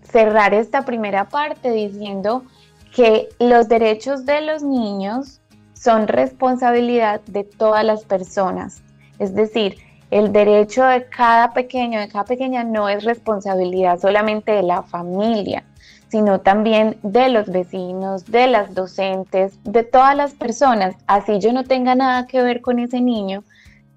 [0.02, 2.44] cerrar esta primera parte diciendo
[2.94, 5.40] que los derechos de los niños
[5.72, 8.82] son responsabilidad de todas las personas.
[9.18, 9.78] Es decir,
[10.10, 15.64] el derecho de cada pequeño, de cada pequeña, no es responsabilidad solamente de la familia,
[16.10, 20.96] sino también de los vecinos, de las docentes, de todas las personas.
[21.06, 23.44] Así yo no tenga nada que ver con ese niño,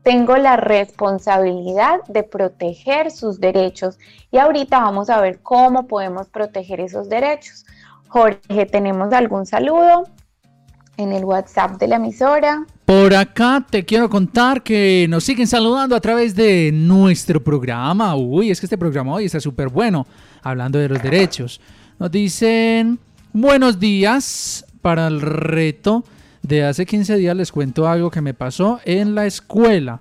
[0.04, 3.98] tengo la responsabilidad de proteger sus derechos.
[4.32, 7.66] Y ahorita vamos a ver cómo podemos proteger esos derechos.
[8.08, 10.08] Jorge, ¿tenemos algún saludo
[10.98, 12.66] en el WhatsApp de la emisora?
[12.86, 18.16] Por acá te quiero contar que nos siguen saludando a través de nuestro programa.
[18.16, 20.06] Uy, es que este programa hoy está súper bueno,
[20.42, 21.62] hablando de los derechos.
[22.02, 22.98] Nos dicen,
[23.32, 26.04] buenos días para el reto
[26.42, 27.38] de hace 15 días.
[27.38, 30.00] Les cuento algo que me pasó en la escuela.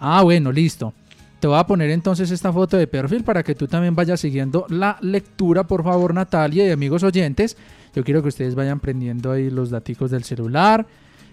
[0.00, 0.94] Ah, bueno, listo.
[1.40, 4.64] Te voy a poner entonces esta foto de perfil para que tú también vayas siguiendo
[4.70, 7.58] la lectura, por favor, Natalia y amigos oyentes.
[7.94, 10.86] Yo quiero que ustedes vayan prendiendo ahí los daticos del celular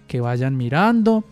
[0.05, 1.23] que vayan mirando.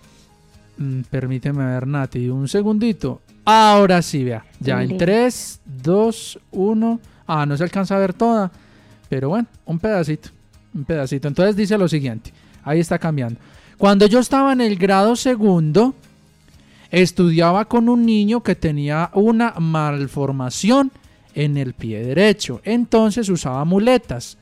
[0.78, 3.20] Mm, permíteme ver, Nati, un segundito.
[3.44, 4.46] Ahora sí, vea.
[4.62, 7.00] Ya en 3, 2, 1.
[7.28, 8.50] Ah, no se alcanza a ver toda.
[9.10, 10.30] Pero bueno, un pedacito.
[10.74, 11.28] Un pedacito.
[11.28, 12.34] Entonces dice lo siguiente.
[12.64, 13.40] Ahí está cambiando.
[13.78, 15.96] Cuando yo estaba en el grado segundo,
[16.92, 20.92] estudiaba con un niño que tenía una malformación
[21.34, 22.62] en el pie derecho.
[22.64, 24.38] Entonces usaba muletas.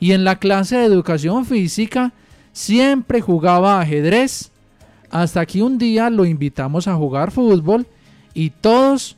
[0.00, 2.12] Y en la clase de educación física
[2.54, 4.50] Siempre jugaba ajedrez.
[5.10, 7.86] Hasta que un día lo invitamos a jugar fútbol
[8.32, 9.16] y todos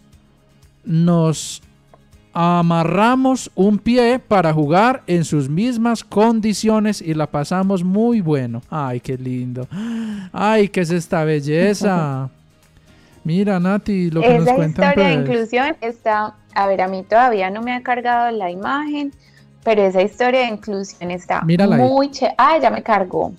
[0.85, 1.62] nos
[2.38, 8.61] amarramos un pie para jugar en sus mismas condiciones y la pasamos muy bueno.
[8.68, 9.66] Ay, qué lindo.
[10.35, 12.29] Ay, qué es esta belleza.
[13.25, 14.85] Mira, Nati, lo que nos cuentan.
[14.85, 15.29] Esa historia de pues.
[15.29, 19.14] inclusión está, a ver, a mí todavía no me ha cargado la imagen,
[19.64, 22.35] pero esa historia de inclusión está Mírala muy chévere.
[22.37, 23.33] Ah, ya me cargó.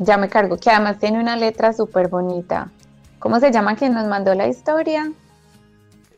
[0.00, 2.72] Ya me cargó, que además tiene una letra súper bonita.
[3.20, 5.12] ¿Cómo se llama quien nos mandó la historia?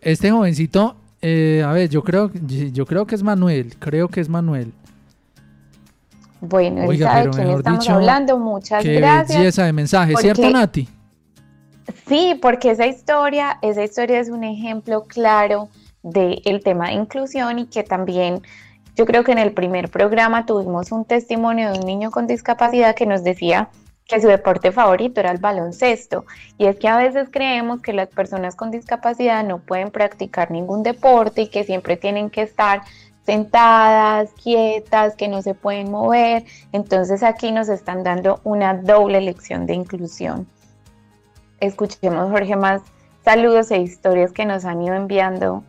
[0.00, 3.76] Este jovencito, eh, a ver, yo creo, yo creo que es Manuel.
[3.78, 4.72] Creo que es Manuel.
[6.40, 8.38] Bueno, él Oiga, sabe quién estamos dicho, hablando.
[8.38, 9.38] Muchas Qué gracias.
[9.38, 10.88] belleza de mensaje, porque- ¿cierto, Nati?
[12.06, 15.68] Sí, porque esa historia, esa historia es un ejemplo claro
[16.02, 18.40] del tema de inclusión y que también
[18.96, 22.94] yo creo que en el primer programa tuvimos un testimonio de un niño con discapacidad
[22.94, 23.68] que nos decía
[24.10, 26.24] que su deporte favorito era el baloncesto.
[26.58, 30.82] Y es que a veces creemos que las personas con discapacidad no pueden practicar ningún
[30.82, 32.82] deporte y que siempre tienen que estar
[33.24, 36.44] sentadas, quietas, que no se pueden mover.
[36.72, 40.46] Entonces aquí nos están dando una doble lección de inclusión
[41.60, 42.82] escuchemos, Jorge, más
[43.24, 45.62] saludos e historias que nos han ido enviando.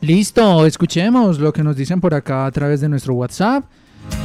[0.00, 3.64] Listo, escuchemos lo que nos dicen por acá a través de nuestro WhatsApp.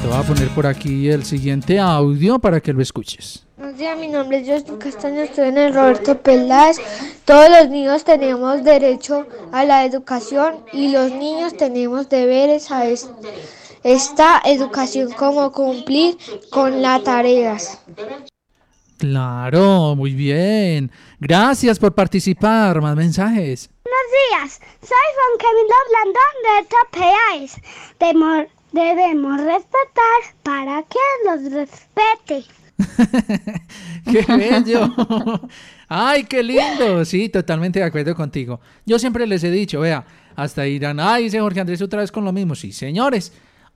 [0.01, 3.45] Te voy a poner por aquí el siguiente audio para que lo escuches.
[3.57, 6.77] Buenos días, mi nombre es Justin Castaño, estoy en el Roberto Peláez.
[7.25, 13.09] Todos los niños tenemos derecho a la educación y los niños tenemos deberes a es-
[13.83, 16.17] esta educación como cumplir
[16.49, 17.79] con las tareas.
[18.97, 20.91] Claro, muy bien.
[21.19, 22.81] Gracias por participar.
[22.81, 23.69] Más mensajes.
[23.83, 27.55] Buenos días, soy Juan Camilo Blandón de Topeáis.
[27.99, 32.45] Demo- debemos respetar para que los respete.
[34.11, 34.93] ¡Qué bello!
[35.87, 37.03] ¡Ay, qué lindo!
[37.05, 38.59] Sí, totalmente de acuerdo contigo.
[38.85, 40.05] Yo siempre les he dicho, vea,
[40.35, 42.55] hasta dirán, ay, dice Jorge Andrés otra vez con lo mismo.
[42.55, 43.33] Sí, señores,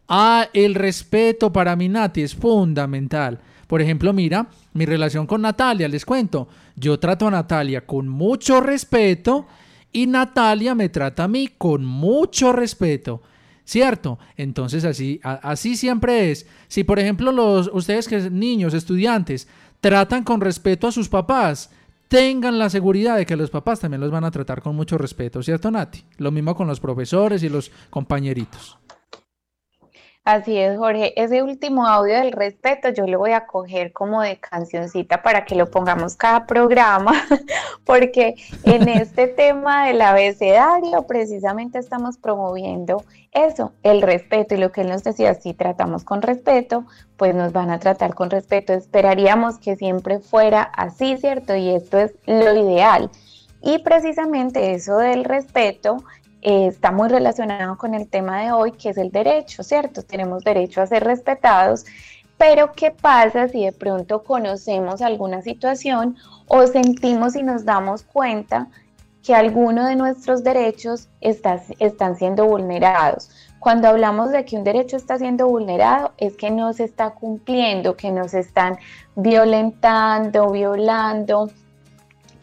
[0.07, 3.39] ah, el respeto para mi Nati es fundamental.
[3.67, 6.47] Por ejemplo, mira, mi relación con Natalia, les cuento.
[6.75, 9.47] Yo trato a Natalia con mucho respeto
[9.91, 13.21] y Natalia me trata a mí con mucho respeto.
[13.65, 14.19] ¿Cierto?
[14.37, 16.45] Entonces así, así siempre es.
[16.67, 19.47] Si por ejemplo los ustedes que niños, estudiantes,
[19.81, 21.71] tratan con respeto a sus papás,
[22.07, 25.41] tengan la seguridad de que los papás también los van a tratar con mucho respeto,
[25.41, 26.03] ¿cierto, Nati?
[26.17, 28.77] Lo mismo con los profesores y los compañeritos.
[30.25, 31.13] Así es, Jorge.
[31.21, 35.53] Ese último audio del respeto yo lo voy a coger como de cancioncita para que
[35.53, 37.13] lo pongamos cada programa,
[37.85, 43.03] porque en este tema del abecedario precisamente estamos promoviendo
[43.33, 46.85] eso, el respeto y lo que él nos decía, si tratamos con respeto,
[47.17, 48.73] pues nos van a tratar con respeto.
[48.73, 51.55] Esperaríamos que siempre fuera así, ¿cierto?
[51.55, 53.11] Y esto es lo ideal.
[53.61, 55.97] Y precisamente eso del respeto
[56.47, 60.03] eh, está muy relacionado con el tema de hoy, que es el derecho, ¿cierto?
[60.03, 61.85] Tenemos derecho a ser respetados,
[62.37, 66.17] pero ¿qué pasa si de pronto conocemos alguna situación
[66.47, 68.67] o sentimos y nos damos cuenta
[69.23, 73.31] que algunos de nuestros derechos está- están siendo vulnerados.
[73.59, 77.95] Cuando hablamos de que un derecho está siendo vulnerado, es que no se está cumpliendo,
[77.97, 78.77] que nos están
[79.15, 81.49] violentando, violando,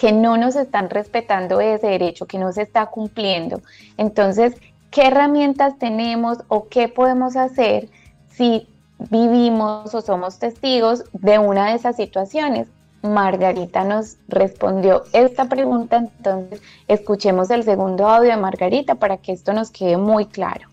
[0.03, 3.63] que no nos están respetando ese derecho, que no se está cumpliendo.
[3.97, 4.57] Entonces,
[4.91, 7.89] ¿qué herramientas tenemos o qué podemos hacer
[8.29, 8.67] si
[8.99, 12.67] vivimos o somos testigos de una de esas situaciones?
[13.03, 19.53] Margarita nos respondió esta pregunta, entonces escuchemos el segundo audio de Margarita para que esto
[19.53, 20.72] nos quede muy claro.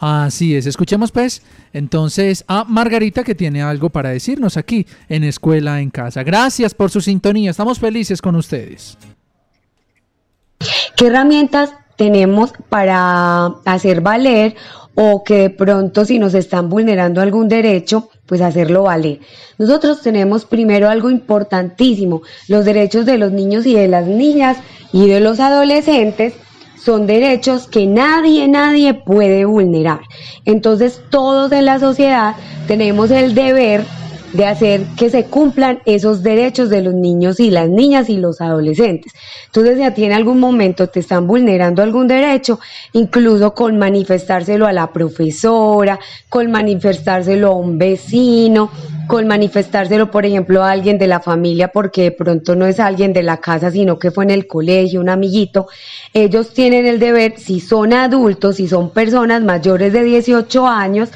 [0.00, 1.42] Así es, escuchemos pues
[1.72, 6.22] entonces a Margarita que tiene algo para decirnos aquí en Escuela en Casa.
[6.22, 8.96] Gracias por su sintonía, estamos felices con ustedes.
[10.96, 14.54] ¿Qué herramientas tenemos para hacer valer
[14.94, 19.20] o que de pronto si nos están vulnerando algún derecho, pues hacerlo valer?
[19.58, 24.58] Nosotros tenemos primero algo importantísimo, los derechos de los niños y de las niñas
[24.92, 26.34] y de los adolescentes
[26.84, 30.00] son derechos que nadie, nadie puede vulnerar.
[30.44, 33.84] Entonces todos en la sociedad tenemos el deber
[34.32, 38.40] de hacer que se cumplan esos derechos de los niños y las niñas y los
[38.40, 39.12] adolescentes.
[39.46, 42.60] Entonces, si a ti en algún momento te están vulnerando algún derecho,
[42.92, 45.98] incluso con manifestárselo a la profesora,
[46.28, 48.70] con manifestárselo a un vecino,
[49.06, 53.14] con manifestárselo, por ejemplo, a alguien de la familia, porque de pronto no es alguien
[53.14, 55.66] de la casa, sino que fue en el colegio, un amiguito,
[56.12, 61.08] ellos tienen el deber, si son adultos, si son personas mayores de 18 años,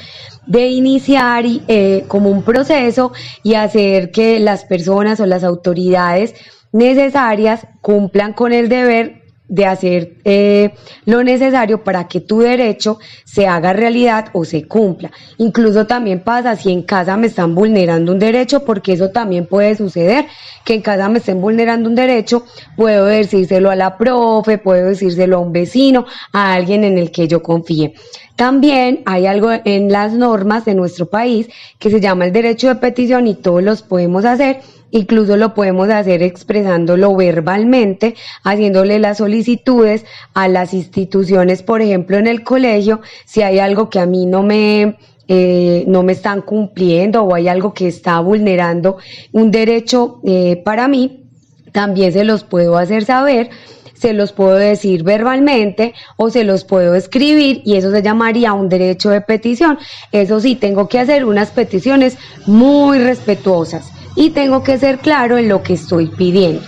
[0.46, 3.12] de iniciar eh, como un proceso
[3.42, 6.34] y hacer que las personas o las autoridades
[6.72, 9.21] necesarias cumplan con el deber
[9.52, 10.70] de hacer eh,
[11.04, 15.10] lo necesario para que tu derecho se haga realidad o se cumpla.
[15.36, 19.76] Incluso también pasa si en casa me están vulnerando un derecho, porque eso también puede
[19.76, 20.24] suceder,
[20.64, 22.46] que en casa me estén vulnerando un derecho,
[22.78, 27.28] puedo decírselo a la profe, puedo decírselo a un vecino, a alguien en el que
[27.28, 27.92] yo confíe.
[28.36, 31.48] También hay algo en las normas de nuestro país
[31.78, 34.62] que se llama el derecho de petición y todos los podemos hacer
[34.94, 38.14] Incluso lo podemos hacer expresándolo verbalmente,
[38.44, 44.00] haciéndole las solicitudes a las instituciones, por ejemplo, en el colegio, si hay algo que
[44.00, 48.98] a mí no me, eh, no me están cumpliendo o hay algo que está vulnerando
[49.32, 51.24] un derecho eh, para mí,
[51.72, 53.48] también se los puedo hacer saber
[53.94, 58.68] se los puedo decir verbalmente o se los puedo escribir y eso se llamaría un
[58.68, 59.78] derecho de petición.
[60.10, 65.48] Eso sí, tengo que hacer unas peticiones muy respetuosas y tengo que ser claro en
[65.48, 66.62] lo que estoy pidiendo.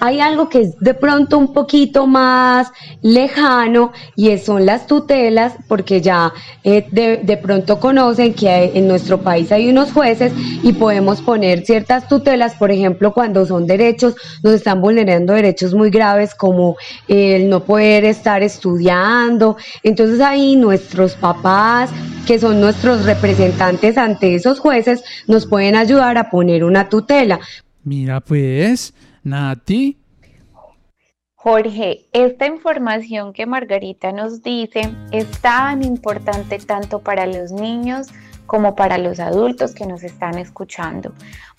[0.00, 2.70] Hay algo que es de pronto un poquito más
[3.02, 6.32] lejano y son las tutelas, porque ya
[6.62, 10.32] eh, de, de pronto conocen que en nuestro país hay unos jueces
[10.62, 15.90] y podemos poner ciertas tutelas, por ejemplo, cuando son derechos, nos están vulnerando derechos muy
[15.90, 16.76] graves como
[17.08, 19.56] el no poder estar estudiando.
[19.82, 21.90] Entonces ahí nuestros papás,
[22.26, 27.40] que son nuestros representantes ante esos jueces, nos pueden ayudar a poner una tutela.
[27.84, 28.92] Mira pues,
[29.24, 29.98] Nati,
[31.40, 38.08] Jorge, esta información que Margarita nos dice es tan importante tanto para los niños
[38.46, 41.12] como para los adultos que nos están escuchando,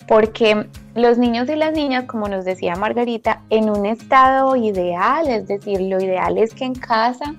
[0.06, 5.48] porque los niños y las niñas, como nos decía Margarita, en un estado ideal, es
[5.48, 7.34] decir, lo ideal es que en casa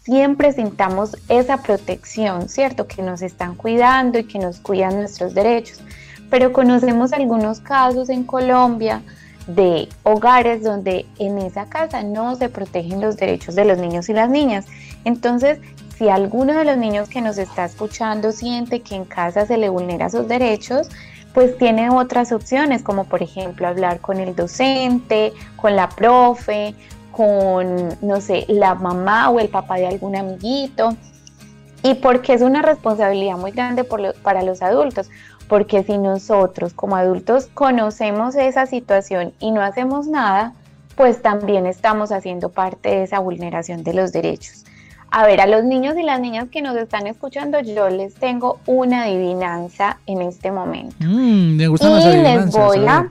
[0.00, 2.86] siempre sintamos esa protección, ¿cierto?
[2.86, 5.80] Que nos están cuidando y que nos cuidan nuestros derechos.
[6.28, 9.02] Pero conocemos algunos casos en Colombia
[9.46, 14.12] de hogares donde en esa casa no se protegen los derechos de los niños y
[14.12, 14.66] las niñas.
[15.04, 15.60] Entonces,
[15.96, 19.68] si alguno de los niños que nos está escuchando siente que en casa se le
[19.68, 20.88] vulnera sus derechos,
[21.32, 26.74] pues tiene otras opciones, como por ejemplo hablar con el docente, con la profe,
[27.12, 30.96] con, no sé, la mamá o el papá de algún amiguito.
[31.82, 35.08] Y porque es una responsabilidad muy grande para los adultos,
[35.48, 40.54] porque si nosotros como adultos conocemos esa situación y no hacemos nada,
[40.96, 44.64] pues también estamos haciendo parte de esa vulneración de los derechos.
[45.10, 48.58] A ver, a los niños y las niñas que nos están escuchando, yo les tengo
[48.66, 50.96] una adivinanza en este momento.
[51.00, 52.64] Mm, me gustan las les adivinanzas.
[52.64, 53.02] voy a a...
[53.02, 53.10] ver.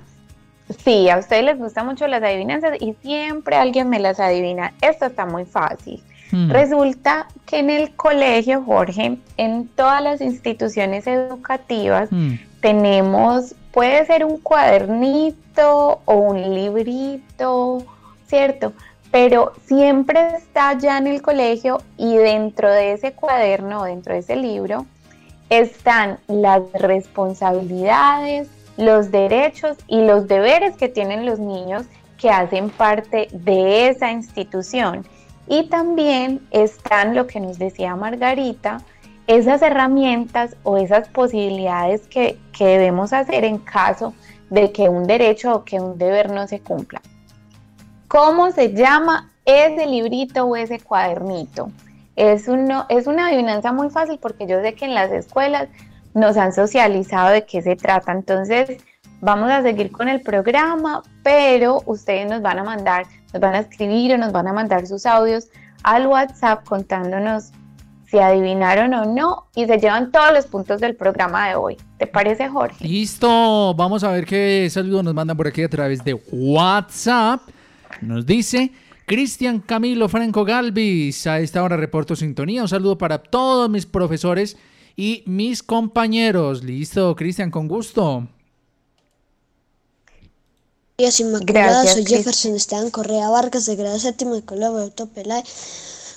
[0.84, 4.74] Sí, a ustedes les gustan mucho las adivinanzas y siempre alguien me las adivina.
[4.82, 6.02] Esto está muy fácil.
[6.32, 6.50] Mm.
[6.52, 12.34] Resulta que en el colegio, Jorge, en todas las instituciones educativas, Mm.
[12.62, 17.84] tenemos, puede ser un cuadernito o un librito,
[18.28, 18.74] ¿cierto?
[19.12, 24.36] Pero siempre está ya en el colegio y dentro de ese cuaderno dentro de ese
[24.36, 24.86] libro
[25.50, 31.86] están las responsabilidades, los derechos y los deberes que tienen los niños
[32.18, 35.06] que hacen parte de esa institución.
[35.48, 38.82] Y también están lo que nos decía Margarita,
[39.28, 44.14] esas herramientas o esas posibilidades que, que debemos hacer en caso
[44.50, 47.02] de que un derecho o que un deber no se cumpla.
[48.08, 51.72] ¿Cómo se llama ese librito o ese cuadernito?
[52.16, 55.68] Es, uno, es una adivinanza muy fácil porque yo sé que en las escuelas
[56.14, 58.12] nos han socializado de qué se trata.
[58.12, 58.78] Entonces,
[59.26, 63.60] vamos a seguir con el programa, pero ustedes nos van a mandar, nos van a
[63.60, 65.48] escribir o nos van a mandar sus audios
[65.84, 67.52] al WhatsApp contándonos
[68.06, 71.76] si adivinaron o no y se llevan todos los puntos del programa de hoy.
[71.98, 72.88] ¿Te parece, Jorge?
[72.88, 77.42] Listo, vamos a ver qué saludos nos mandan por aquí a través de WhatsApp.
[78.02, 78.72] Nos dice
[79.08, 82.62] Cristian Camilo Franco Galvis, a esta hora reporto sintonía.
[82.62, 84.56] Un saludo para todos mis profesores
[84.96, 86.64] y mis compañeros.
[86.64, 88.28] Listo, Cristian, con gusto.
[90.98, 92.06] Días Inmaculada, Gracias, soy.
[92.06, 95.44] Jefferson Esteban Correa Vargas de grado séptimo de Colombia, Autopelay.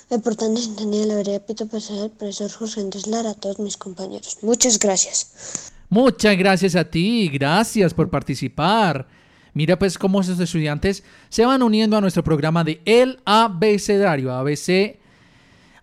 [0.09, 3.75] Reportando sintonía de la vereda Pito Pesada, el profesor José Andrés Lara, a todos mis
[3.75, 4.37] compañeros.
[4.41, 5.71] Muchas gracias.
[5.89, 9.05] Muchas gracias a ti, gracias por participar.
[9.53, 14.97] Mira pues cómo esos estudiantes se van uniendo a nuestro programa de El Abecedario, ABC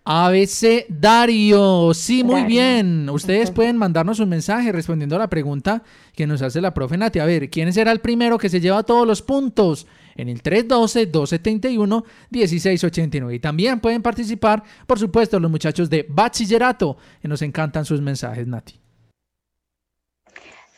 [0.09, 1.93] Abecedario.
[1.93, 2.47] Sí, muy Dario.
[2.47, 3.09] bien.
[3.09, 5.83] Ustedes pueden mandarnos un mensaje respondiendo a la pregunta
[6.15, 7.19] que nos hace la profe Nati.
[7.19, 9.85] A ver, ¿quién será el primero que se lleva todos los puntos?
[10.15, 13.35] En el 312-271-1689.
[13.35, 18.47] Y también pueden participar, por supuesto, los muchachos de bachillerato, que nos encantan sus mensajes,
[18.47, 18.79] Nati.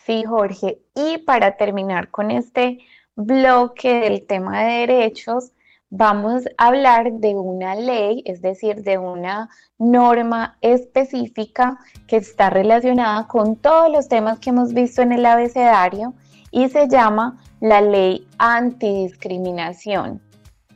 [0.08, 0.80] Sí, Jorge.
[0.96, 2.80] Y para terminar con este
[3.16, 5.52] bloque del tema de derechos,
[5.90, 13.28] vamos a hablar de una ley, es decir, de una norma específica que está relacionada
[13.28, 16.14] con todos los temas que hemos visto en el abecedario
[16.52, 20.22] y se llama la ley antidiscriminación.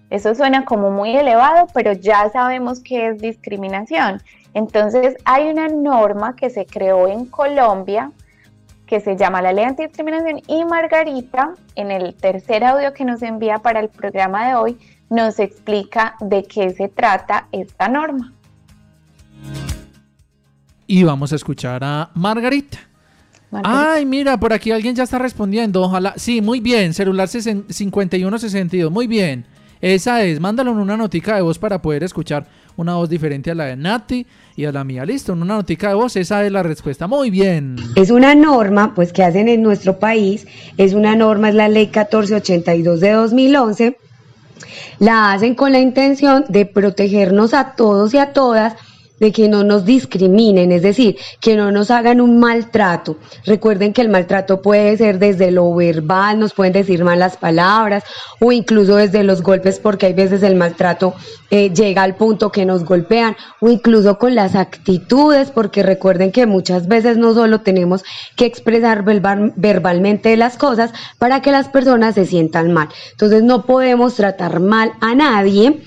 [0.09, 4.21] Eso suena como muy elevado, pero ya sabemos qué es discriminación.
[4.53, 8.11] Entonces hay una norma que se creó en Colombia
[8.85, 13.57] que se llama la ley antidiscriminación y Margarita, en el tercer audio que nos envía
[13.59, 14.77] para el programa de hoy,
[15.13, 18.33] nos explica de qué se trata esta norma.
[20.87, 22.79] Y vamos a escuchar a Margarita.
[23.63, 25.81] Ay, mira, por aquí alguien ya está respondiendo.
[25.83, 26.13] Ojalá.
[26.17, 26.93] Sí, muy bien.
[26.93, 28.91] Celular 60 5162.
[28.91, 29.45] Muy bien.
[29.79, 30.39] Esa es.
[30.39, 33.75] Mándalo en una notica de voz para poder escuchar una voz diferente a la de
[33.75, 35.05] Nati y a la mía.
[35.05, 36.15] Listo, en una notica de voz.
[36.15, 37.05] Esa es la respuesta.
[37.05, 37.75] Muy bien.
[37.95, 40.47] Es una norma, pues, que hacen en nuestro país.
[40.77, 43.97] Es una norma, es la ley 1482 de 2011.
[44.99, 48.75] La hacen con la intención de protegernos a todos y a todas
[49.19, 53.17] de que no nos discriminen, es decir, que no nos hagan un maltrato.
[53.45, 58.03] Recuerden que el maltrato puede ser desde lo verbal, nos pueden decir malas palabras
[58.39, 61.13] o incluso desde los golpes, porque hay veces el maltrato
[61.51, 66.45] eh, llega al punto que nos golpean o incluso con las actitudes, porque recuerden que
[66.45, 68.03] muchas veces no solo tenemos
[68.35, 72.89] que expresar verbal- verbalmente las cosas para que las personas se sientan mal.
[73.11, 75.81] Entonces no podemos tratar mal a nadie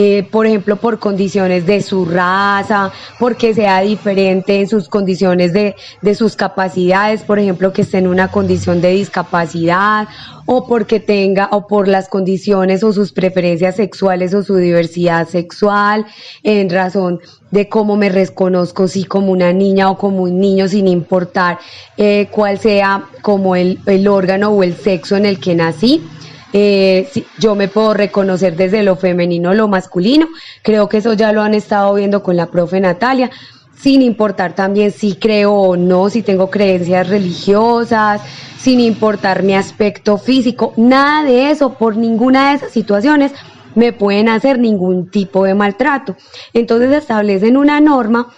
[0.00, 5.74] eh, por ejemplo, por condiciones de su raza, porque sea diferente en sus condiciones de,
[6.02, 10.06] de sus capacidades, por ejemplo, que esté en una condición de discapacidad,
[10.46, 16.06] o porque tenga, o por las condiciones o sus preferencias sexuales o su diversidad sexual,
[16.44, 17.18] en razón
[17.50, 21.58] de cómo me reconozco, si como una niña o como un niño, sin importar
[21.96, 26.08] eh, cuál sea como el, el órgano o el sexo en el que nací.
[26.52, 30.28] Eh, sí, yo me puedo reconocer desde lo femenino lo masculino.
[30.62, 33.30] Creo que eso ya lo han estado viendo con la profe Natalia,
[33.76, 38.22] sin importar también si creo o no, si tengo creencias religiosas,
[38.58, 43.32] sin importar mi aspecto físico, nada de eso, por ninguna de esas situaciones
[43.74, 46.16] me pueden hacer ningún tipo de maltrato.
[46.52, 48.34] Entonces establecen una norma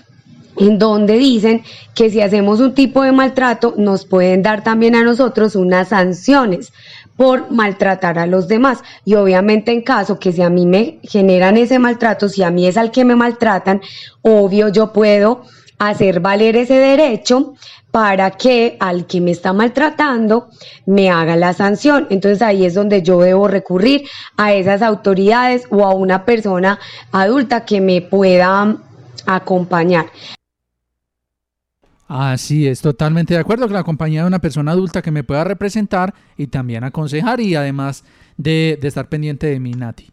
[0.58, 1.62] en donde dicen
[1.94, 6.72] que si hacemos un tipo de maltrato nos pueden dar también a nosotros unas sanciones
[7.20, 8.82] por maltratar a los demás.
[9.04, 12.66] Y obviamente en caso que si a mí me generan ese maltrato, si a mí
[12.66, 13.82] es al que me maltratan,
[14.22, 15.42] obvio yo puedo
[15.78, 17.52] hacer valer ese derecho
[17.90, 20.48] para que al que me está maltratando
[20.86, 22.06] me haga la sanción.
[22.08, 24.08] Entonces ahí es donde yo debo recurrir
[24.38, 26.78] a esas autoridades o a una persona
[27.12, 28.78] adulta que me pueda
[29.26, 30.06] acompañar.
[32.12, 35.44] Así es, totalmente de acuerdo con la compañía de una persona adulta que me pueda
[35.44, 38.02] representar y también aconsejar y además
[38.36, 40.10] de, de estar pendiente de mi Nati.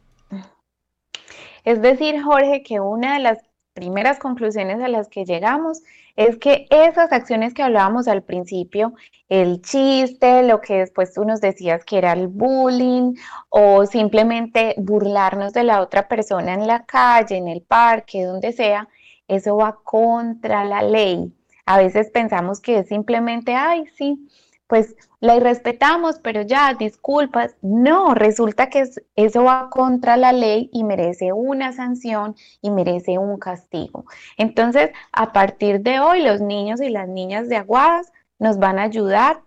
[1.63, 3.39] Es decir, Jorge, que una de las
[3.73, 5.81] primeras conclusiones a las que llegamos
[6.15, 8.93] es que esas acciones que hablábamos al principio,
[9.27, 13.15] el chiste, lo que después tú nos decías que era el bullying
[13.49, 18.87] o simplemente burlarnos de la otra persona en la calle, en el parque, donde sea,
[19.27, 21.33] eso va contra la ley.
[21.67, 24.27] A veces pensamos que es simplemente, ay, sí,
[24.67, 27.55] pues la irrespetamos, pero ya, disculpas.
[27.61, 33.37] No, resulta que eso va contra la ley y merece una sanción y merece un
[33.37, 34.05] castigo.
[34.37, 38.83] Entonces, a partir de hoy, los niños y las niñas de Aguadas nos van a
[38.83, 39.41] ayudar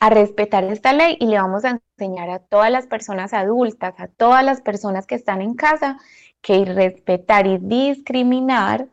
[0.00, 4.08] a respetar esta ley y le vamos a enseñar a todas las personas adultas, a
[4.08, 5.98] todas las personas que están en casa,
[6.40, 8.88] que irrespetar y discriminar,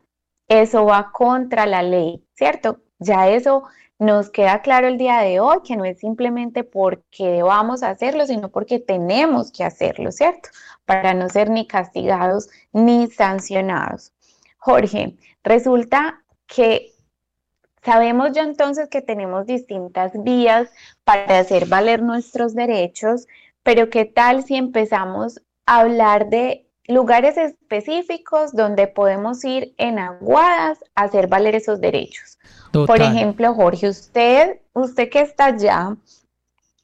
[0.47, 2.79] eso va contra la ley, ¿cierto?
[2.99, 3.63] Ya eso
[3.99, 8.25] nos queda claro el día de hoy que no es simplemente porque vamos a hacerlo,
[8.25, 10.49] sino porque tenemos que hacerlo, ¿cierto?
[10.85, 14.13] Para no ser ni castigados ni sancionados.
[14.57, 16.93] Jorge, resulta que
[17.83, 20.69] sabemos ya entonces que tenemos distintas vías
[21.03, 23.27] para hacer valer nuestros derechos,
[23.63, 30.79] pero ¿qué tal si empezamos a hablar de lugares específicos donde podemos ir en aguadas
[30.95, 32.37] a hacer valer esos derechos?
[32.71, 35.95] Por ejemplo, Jorge, usted, usted que está allá,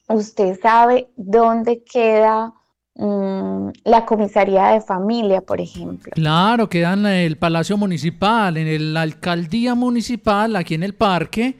[0.07, 2.53] usted sabe dónde queda
[2.95, 6.11] mm, la comisaría de familia, por ejemplo.
[6.15, 11.55] Claro, queda en el Palacio Municipal, en la alcaldía municipal, aquí en el parque,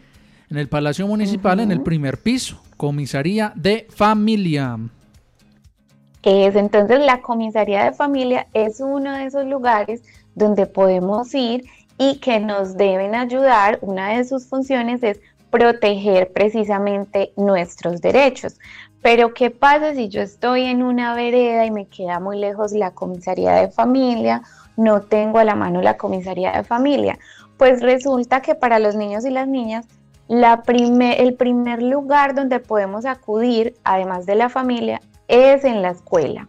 [0.50, 4.78] en el Palacio Municipal, en el primer piso, comisaría de familia.
[6.24, 10.02] Es entonces la comisaría de familia es uno de esos lugares
[10.36, 11.66] donde podemos ir
[11.98, 15.20] y que nos deben ayudar, una de sus funciones es
[15.52, 18.58] proteger precisamente nuestros derechos.
[19.02, 22.92] Pero ¿qué pasa si yo estoy en una vereda y me queda muy lejos la
[22.92, 24.42] comisaría de familia?
[24.78, 27.20] No tengo a la mano la comisaría de familia.
[27.58, 29.86] Pues resulta que para los niños y las niñas,
[30.30, 35.02] el primer lugar donde podemos acudir, además de la familia,
[35.34, 36.48] es en la escuela.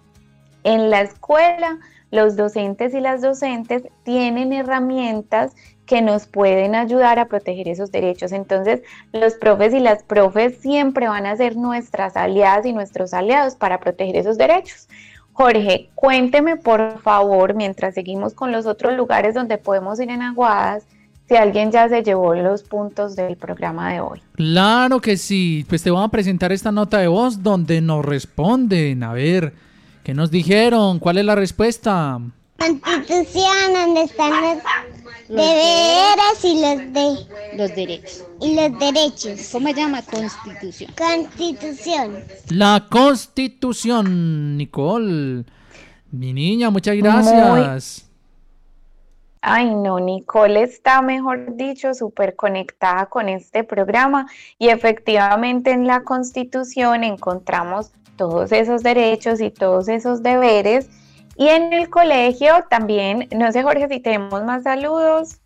[0.62, 1.78] En la escuela
[2.11, 5.53] los docentes y las docentes tienen herramientas
[5.85, 8.30] que nos pueden ayudar a proteger esos derechos.
[8.30, 8.82] Entonces,
[9.12, 13.80] los profes y las profes siempre van a ser nuestras aliadas y nuestros aliados para
[13.80, 14.89] proteger esos derechos.
[15.32, 20.87] Jorge, cuénteme por favor, mientras seguimos con los otros lugares donde podemos ir en Aguadas,
[21.35, 24.22] si alguien ya se llevó los puntos del programa de hoy.
[24.35, 29.03] Claro que sí, pues te voy a presentar esta nota de voz donde nos responden.
[29.03, 29.53] A ver,
[30.05, 30.99] ¿Qué nos dijeron?
[30.99, 32.20] ¿Cuál es la respuesta?
[32.59, 34.62] Constitución, donde están los
[35.30, 38.24] deberes y los de los derechos.
[38.43, 39.49] Y los derechos.
[39.51, 40.93] ¿Cómo se llama Constitución?
[40.95, 42.22] Constitución.
[42.51, 45.45] La Constitución, Nicole.
[46.11, 48.11] Mi niña, muchas gracias.
[49.47, 54.26] Ay, no, Nicole está, mejor dicho, súper conectada con este programa
[54.59, 60.88] y efectivamente en la Constitución encontramos todos esos derechos y todos esos deberes.
[61.36, 65.42] Y en el colegio también, no sé Jorge si tenemos más saludos.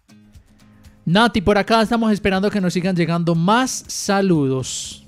[1.05, 5.08] Nati, por acá estamos esperando que nos sigan llegando más saludos.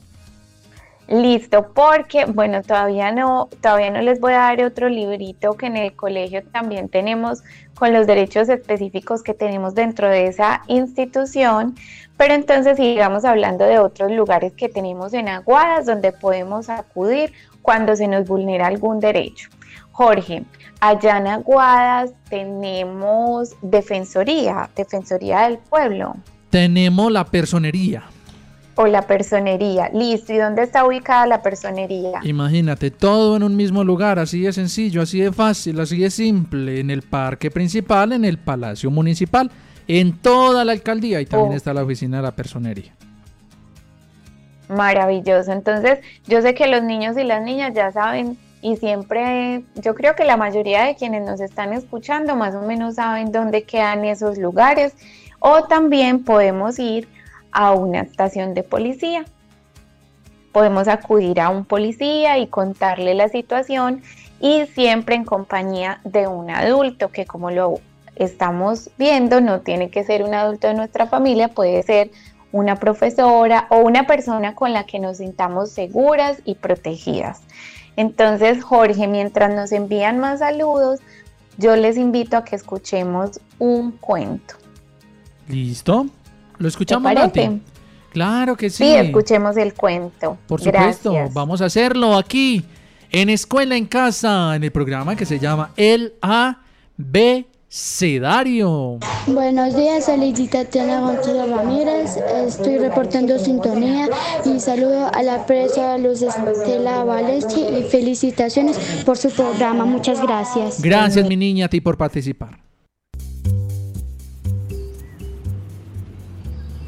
[1.10, 5.76] Listo, porque bueno, todavía no, todavía no les voy a dar otro librito que en
[5.76, 7.42] el colegio también tenemos
[7.74, 11.74] con los derechos específicos que tenemos dentro de esa institución,
[12.16, 17.96] pero entonces sigamos hablando de otros lugares que tenemos en Aguadas donde podemos acudir cuando
[17.96, 19.50] se nos vulnera algún derecho.
[19.90, 20.44] Jorge,
[20.78, 26.14] allá en Aguadas tenemos Defensoría, Defensoría del Pueblo.
[26.50, 28.04] Tenemos la personería.
[28.80, 30.32] O la personería, listo.
[30.32, 32.20] ¿Y dónde está ubicada la personería?
[32.22, 36.80] Imagínate, todo en un mismo lugar, así de sencillo, así de fácil, así de simple,
[36.80, 39.50] en el parque principal, en el Palacio Municipal,
[39.86, 41.56] en toda la alcaldía y también oh.
[41.56, 42.94] está la oficina de la personería.
[44.70, 45.52] Maravilloso.
[45.52, 50.14] Entonces, yo sé que los niños y las niñas ya saben y siempre, yo creo
[50.14, 54.38] que la mayoría de quienes nos están escuchando más o menos saben dónde quedan esos
[54.38, 54.94] lugares
[55.38, 57.08] o también podemos ir
[57.52, 59.24] a una estación de policía.
[60.52, 64.02] Podemos acudir a un policía y contarle la situación
[64.40, 67.80] y siempre en compañía de un adulto que como lo
[68.16, 72.10] estamos viendo no tiene que ser un adulto de nuestra familia, puede ser
[72.52, 77.42] una profesora o una persona con la que nos sintamos seguras y protegidas.
[77.96, 81.00] Entonces, Jorge, mientras nos envían más saludos,
[81.58, 84.54] yo les invito a que escuchemos un cuento.
[85.48, 86.06] ¿Listo?
[86.60, 87.60] ¿Lo escuchamos, Nati?
[88.12, 88.84] Claro que sí.
[88.84, 90.38] Sí, escuchemos el cuento.
[90.46, 92.64] Por supuesto, vamos a hacerlo aquí,
[93.10, 96.60] en Escuela en Casa, en el programa que se llama El A,
[96.96, 98.98] B abecedario.
[99.28, 102.16] Buenos días, soy Tatiana Gonzalo Ramírez.
[102.16, 104.08] Estoy reportando sintonía
[104.44, 109.84] y saludo a la presa Luz Estela Valesti y felicitaciones por su programa.
[109.84, 110.82] Muchas gracias.
[110.82, 112.69] Gracias, mi niña, a ti por participar.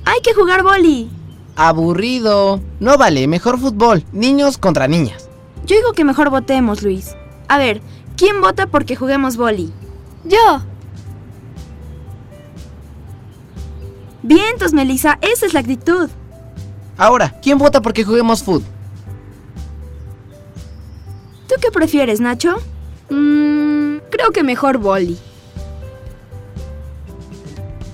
[0.05, 1.11] Hay que jugar boli.
[1.57, 2.61] Aburrido.
[2.81, 4.05] No vale, mejor fútbol.
[4.13, 5.29] Niños contra niñas.
[5.65, 7.15] Yo digo que mejor votemos, Luis.
[7.49, 7.81] A ver,
[8.17, 9.73] ¿quién vota porque juguemos boli?
[10.25, 10.63] Yo.
[14.23, 16.09] Vientos, Melissa, esa es la actitud.
[16.97, 18.65] Ahora, ¿quién vota porque juguemos fútbol?
[21.49, 22.57] ¿Tú qué prefieres, Nacho?
[23.11, 25.19] Mmm, creo que mejor boli.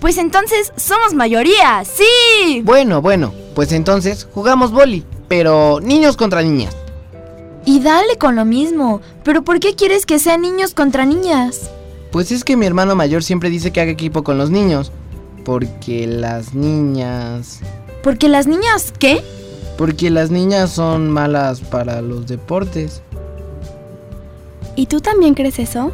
[0.00, 2.62] Pues entonces somos mayoría, sí.
[2.62, 6.76] Bueno, bueno, pues entonces jugamos boli, pero niños contra niñas.
[7.64, 11.70] Y dale con lo mismo, pero ¿por qué quieres que sean niños contra niñas?
[12.12, 14.92] Pues es que mi hermano mayor siempre dice que haga equipo con los niños,
[15.44, 17.60] porque las niñas...
[18.02, 19.22] ¿Porque las niñas qué?
[19.76, 23.02] Porque las niñas son malas para los deportes.
[24.76, 25.92] ¿Y tú también crees eso?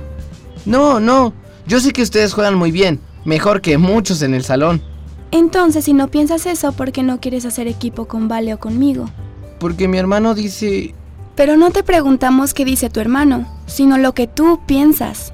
[0.66, 1.32] No, no,
[1.66, 4.82] yo sé que ustedes juegan muy bien, mejor que muchos en el salón.
[5.30, 9.10] Entonces, si no piensas eso, ¿por qué no quieres hacer equipo con Vale o conmigo?
[9.58, 10.94] Porque mi hermano dice...
[11.34, 15.32] Pero no te preguntamos qué dice tu hermano, sino lo que tú piensas.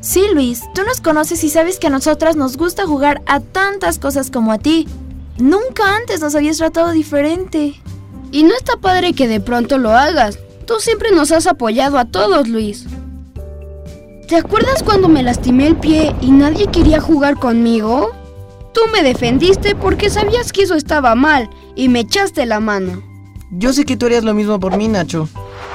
[0.00, 3.98] Sí, Luis, tú nos conoces y sabes que a nosotras nos gusta jugar a tantas
[3.98, 4.88] cosas como a ti.
[5.38, 7.74] Nunca antes nos habías tratado diferente.
[8.30, 10.38] Y no está padre que de pronto lo hagas.
[10.66, 12.86] Tú siempre nos has apoyado a todos, Luis.
[14.32, 18.12] ¿Te acuerdas cuando me lastimé el pie y nadie quería jugar conmigo?
[18.72, 23.02] Tú me defendiste porque sabías que eso estaba mal y me echaste la mano.
[23.50, 25.28] Yo sé que tú harías lo mismo por mí, Nacho.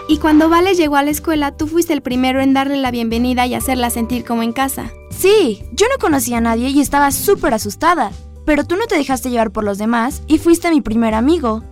[0.09, 3.45] Y cuando Vale llegó a la escuela, tú fuiste el primero en darle la bienvenida
[3.45, 4.91] y hacerla sentir como en casa.
[5.11, 8.11] Sí, yo no conocía a nadie y estaba súper asustada.
[8.43, 11.63] Pero tú no te dejaste llevar por los demás y fuiste mi primer amigo.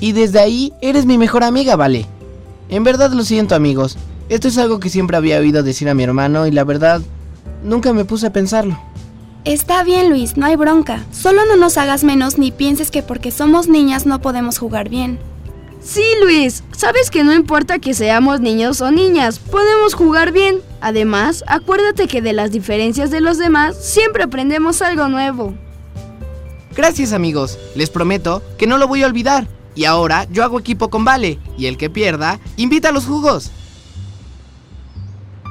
[0.00, 2.04] Y desde ahí eres mi mejor amiga, Vale.
[2.68, 3.96] En verdad lo siento, amigos.
[4.32, 7.02] Esto es algo que siempre había oído decir a mi hermano y la verdad,
[7.62, 8.80] nunca me puse a pensarlo.
[9.44, 11.04] Está bien, Luis, no hay bronca.
[11.12, 15.18] Solo no nos hagas menos ni pienses que porque somos niñas no podemos jugar bien.
[15.82, 20.60] Sí, Luis, sabes que no importa que seamos niños o niñas, podemos jugar bien.
[20.80, 25.52] Además, acuérdate que de las diferencias de los demás siempre aprendemos algo nuevo.
[26.74, 29.46] Gracias amigos, les prometo que no lo voy a olvidar.
[29.74, 33.50] Y ahora yo hago equipo con Vale, y el que pierda, invita a los jugos.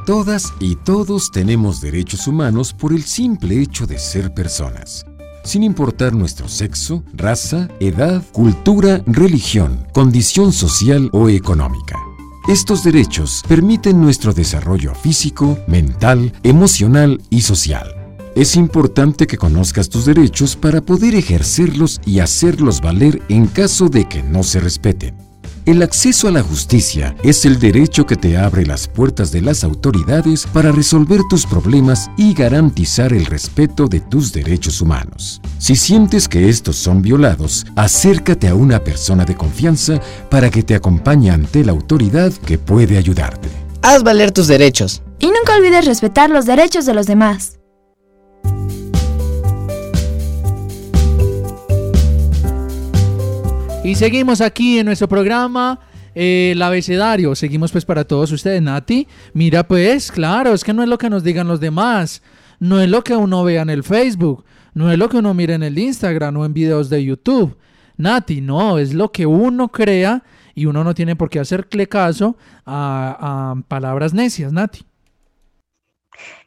[0.06, 5.06] Todas y todos tenemos derechos humanos por el simple hecho de ser personas,
[5.44, 12.00] sin importar nuestro sexo, raza, edad, cultura, religión, condición social o económica.
[12.48, 18.16] Estos derechos permiten nuestro desarrollo físico, mental, emocional y social.
[18.36, 24.10] Es importante que conozcas tus derechos para poder ejercerlos y hacerlos valer en caso de
[24.10, 25.31] que no se respeten.
[25.64, 29.64] El acceso a la justicia es el derecho que te abre las puertas de las
[29.64, 35.40] autoridades para resolver tus problemas y garantizar el respeto de tus derechos humanos.
[35.60, 40.02] Si sientes que estos son violados, acércate a una persona de confianza
[40.32, 43.48] para que te acompañe ante la autoridad que puede ayudarte.
[43.84, 45.04] Haz valer tus derechos.
[45.20, 47.61] Y nunca olvides respetar los derechos de los demás.
[53.92, 55.78] Y seguimos aquí en nuestro programa,
[56.16, 57.36] eh, el abecedario.
[57.36, 59.06] Seguimos pues para todos ustedes, Nati.
[59.34, 62.24] Mira pues, claro, es que no es lo que nos digan los demás.
[62.58, 64.46] No es lo que uno vea en el Facebook.
[64.74, 67.58] No es lo que uno mira en el Instagram o en videos de YouTube.
[67.98, 70.24] Nati, no, es lo que uno crea
[70.56, 74.86] y uno no tiene por qué hacerle caso a, a palabras necias, Nati.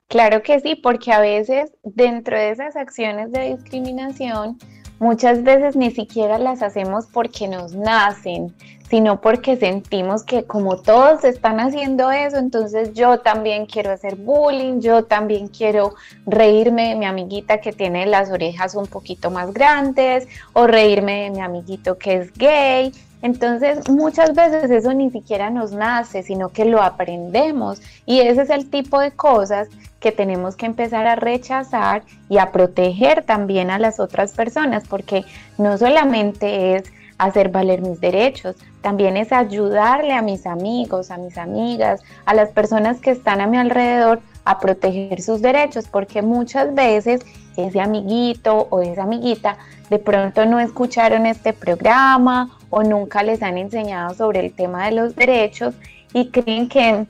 [0.09, 4.57] Claro que sí, porque a veces dentro de esas acciones de discriminación,
[4.99, 8.55] muchas veces ni siquiera las hacemos porque nos nacen,
[8.89, 14.81] sino porque sentimos que como todos están haciendo eso, entonces yo también quiero hacer bullying,
[14.81, 15.95] yo también quiero
[16.27, 21.31] reírme de mi amiguita que tiene las orejas un poquito más grandes o reírme de
[21.31, 22.93] mi amiguito que es gay.
[23.25, 27.81] Entonces muchas veces eso ni siquiera nos nace, sino que lo aprendemos.
[28.05, 29.69] Y ese es el tipo de cosas
[29.99, 35.25] que tenemos que empezar a rechazar y a proteger también a las otras personas, porque
[35.57, 36.85] no solamente es
[37.17, 42.51] hacer valer mis derechos, también es ayudarle a mis amigos, a mis amigas, a las
[42.51, 47.23] personas que están a mi alrededor a proteger sus derechos, porque muchas veces
[47.57, 49.57] ese amiguito o esa amiguita
[49.89, 54.93] de pronto no escucharon este programa o nunca les han enseñado sobre el tema de
[54.93, 55.75] los derechos
[56.13, 57.07] y creen que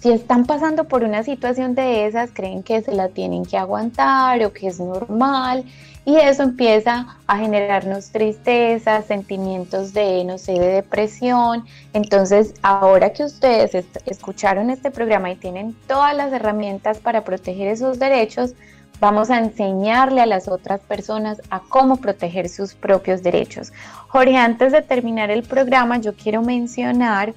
[0.00, 4.44] si están pasando por una situación de esas, creen que se la tienen que aguantar
[4.44, 5.64] o que es normal
[6.04, 11.64] y eso empieza a generarnos tristeza, sentimientos de, no sé, de depresión.
[11.94, 17.98] Entonces, ahora que ustedes escucharon este programa y tienen todas las herramientas para proteger esos
[17.98, 18.52] derechos,
[19.00, 23.72] vamos a enseñarle a las otras personas a cómo proteger sus propios derechos.
[24.08, 27.34] Jorge, antes de terminar el programa, yo quiero mencionar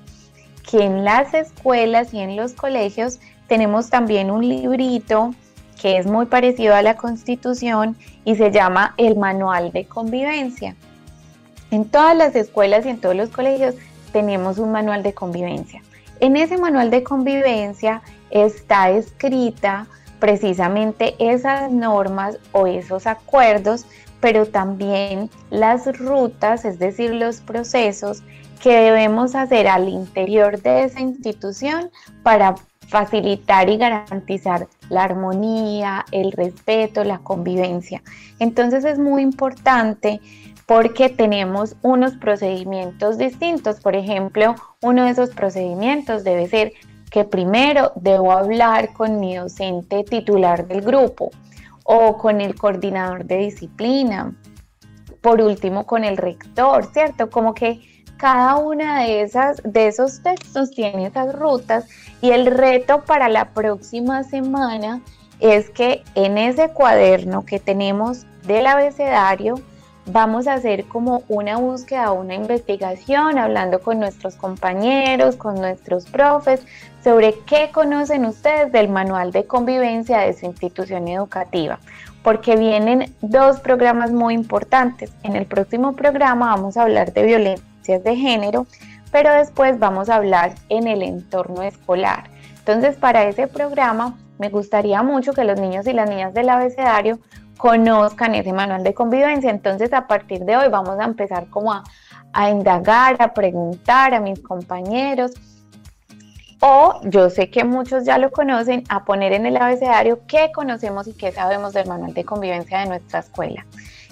[0.69, 5.33] que en las escuelas y en los colegios tenemos también un librito
[5.81, 7.95] que es muy parecido a la Constitución
[8.25, 10.75] y se llama el Manual de Convivencia.
[11.71, 13.75] En todas las escuelas y en todos los colegios
[14.11, 15.81] tenemos un manual de convivencia.
[16.19, 19.85] En ese manual de convivencia está escrita
[20.19, 23.85] precisamente esas normas o esos acuerdos,
[24.19, 28.23] pero también las rutas, es decir, los procesos
[28.61, 31.91] que debemos hacer al interior de esa institución
[32.23, 32.55] para
[32.87, 38.01] facilitar y garantizar la armonía, el respeto, la convivencia.
[38.39, 40.21] Entonces es muy importante
[40.65, 43.79] porque tenemos unos procedimientos distintos.
[43.79, 46.73] Por ejemplo, uno de esos procedimientos debe ser
[47.09, 51.31] que primero debo hablar con mi docente titular del grupo
[51.83, 54.35] o con el coordinador de disciplina.
[55.21, 57.29] Por último, con el rector, ¿cierto?
[57.29, 57.81] Como que
[58.17, 61.85] cada una de, esas, de esos textos tiene esas rutas
[62.21, 65.01] y el reto para la próxima semana
[65.39, 69.55] es que en ese cuaderno que tenemos del abecedario
[70.07, 76.65] vamos a hacer como una búsqueda, una investigación, hablando con nuestros compañeros, con nuestros profes,
[77.03, 81.79] sobre qué conocen ustedes del manual de convivencia de su institución educativa,
[82.23, 85.11] porque vienen dos programas muy importantes.
[85.23, 88.65] En el próximo programa vamos a hablar de violencia de género,
[89.11, 92.29] pero después vamos a hablar en el entorno escolar.
[92.59, 97.19] Entonces, para ese programa me gustaría mucho que los niños y las niñas del abecedario
[97.57, 99.49] conozcan ese manual de convivencia.
[99.49, 101.83] Entonces, a partir de hoy vamos a empezar como a,
[102.33, 105.33] a indagar, a preguntar a mis compañeros.
[106.59, 111.07] O yo sé que muchos ya lo conocen, a poner en el abecedario qué conocemos
[111.07, 113.65] y qué sabemos del manual de convivencia de nuestra escuela.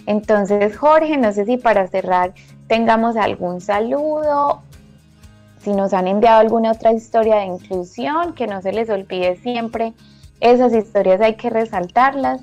[0.05, 2.33] Entonces, Jorge, no sé si para cerrar
[2.67, 4.61] tengamos algún saludo,
[5.59, 9.93] si nos han enviado alguna otra historia de inclusión, que no se les olvide siempre,
[10.39, 12.41] esas historias hay que resaltarlas.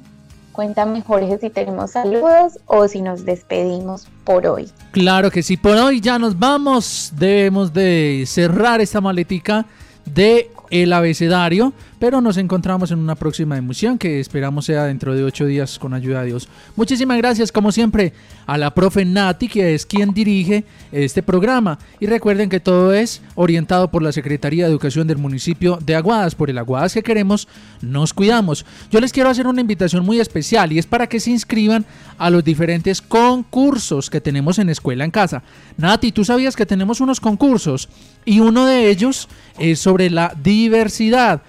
[0.52, 4.70] Cuéntame Jorge si tenemos saludos o si nos despedimos por hoy.
[4.90, 7.12] Claro que sí, por hoy ya nos vamos.
[7.16, 9.64] Debemos de cerrar esta maletica
[10.04, 11.72] de el abecedario,
[12.02, 15.94] pero nos encontramos en una próxima emisión que esperamos sea dentro de ocho días con
[15.94, 16.48] ayuda de Dios.
[16.74, 18.12] Muchísimas gracias, como siempre,
[18.44, 21.78] a la profe Nati, que es quien dirige este programa.
[22.00, 26.34] Y recuerden que todo es orientado por la Secretaría de Educación del municipio de Aguadas.
[26.34, 27.46] Por el Aguadas que queremos,
[27.80, 28.66] nos cuidamos.
[28.90, 31.86] Yo les quiero hacer una invitación muy especial y es para que se inscriban
[32.18, 35.44] a los diferentes concursos que tenemos en Escuela en Casa.
[35.76, 37.88] Nati, tú sabías que tenemos unos concursos
[38.24, 39.28] y uno de ellos
[39.58, 41.42] es sobre la diversidad.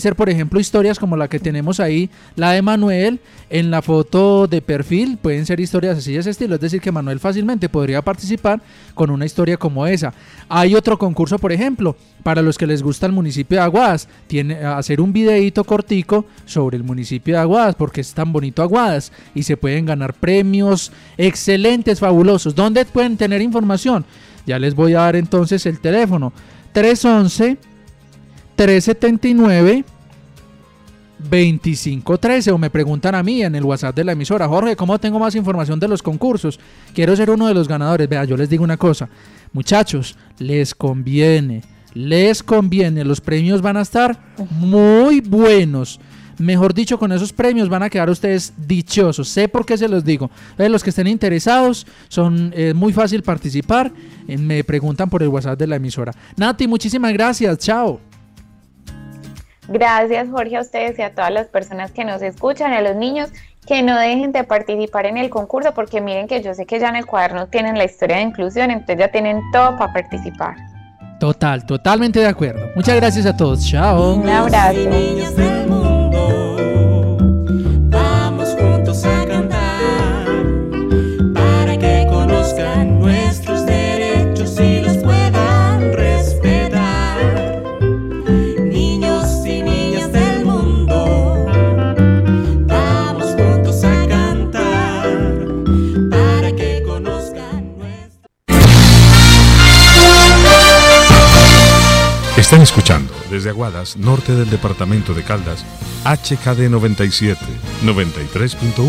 [0.00, 4.46] Ser, por ejemplo, historias como la que tenemos ahí, la de Manuel, en la foto
[4.46, 5.18] de perfil.
[5.18, 6.54] Pueden ser historias así de ese estilo.
[6.54, 8.60] Es decir, que Manuel fácilmente podría participar
[8.94, 10.12] con una historia como esa.
[10.48, 14.08] Hay otro concurso, por ejemplo, para los que les gusta el municipio de Aguadas.
[14.26, 19.12] Tiene, hacer un videíto cortico sobre el municipio de Aguadas, porque es tan bonito Aguadas.
[19.34, 22.54] Y se pueden ganar premios excelentes, fabulosos.
[22.54, 24.04] ¿Dónde pueden tener información?
[24.46, 26.32] Ya les voy a dar entonces el teléfono.
[26.72, 27.69] 311
[28.60, 29.86] 379
[31.18, 35.18] 2513 o me preguntan a mí en el WhatsApp de la emisora, Jorge, ¿cómo tengo
[35.18, 36.60] más información de los concursos?
[36.92, 38.06] Quiero ser uno de los ganadores.
[38.06, 39.08] Vea, yo les digo una cosa,
[39.54, 41.62] muchachos, les conviene,
[41.94, 44.18] les conviene, los premios van a estar
[44.50, 45.98] muy buenos.
[46.36, 49.26] Mejor dicho, con esos premios van a quedar ustedes dichosos.
[49.26, 50.30] Sé por qué se los digo.
[50.50, 53.90] Entonces, los que estén interesados, son eh, muy fácil participar.
[54.28, 56.12] Eh, me preguntan por el WhatsApp de la emisora.
[56.36, 57.56] Nati, muchísimas gracias.
[57.56, 58.09] Chao.
[59.70, 63.30] Gracias Jorge a ustedes y a todas las personas que nos escuchan, a los niños
[63.66, 66.88] que no dejen de participar en el concurso porque miren que yo sé que ya
[66.88, 70.56] en el cuaderno tienen la historia de inclusión, entonces ya tienen todo para participar.
[71.20, 72.68] Total, totalmente de acuerdo.
[72.74, 73.64] Muchas gracias a todos.
[73.64, 74.14] Chao.
[74.14, 75.59] Un abrazo.
[102.50, 105.64] Están escuchando desde Aguadas, norte del departamento de Caldas,
[106.02, 107.38] HKD 97,
[107.84, 108.82] 93.1,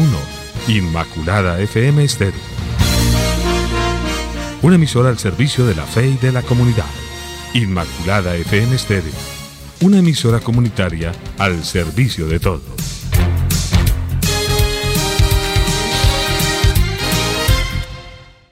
[0.67, 2.41] Inmaculada FM Estéreo.
[4.63, 6.87] Una emisora al servicio de la fe y de la comunidad.
[7.53, 9.13] Inmaculada FM Estéreo.
[9.81, 13.00] Una emisora comunitaria al servicio de todos.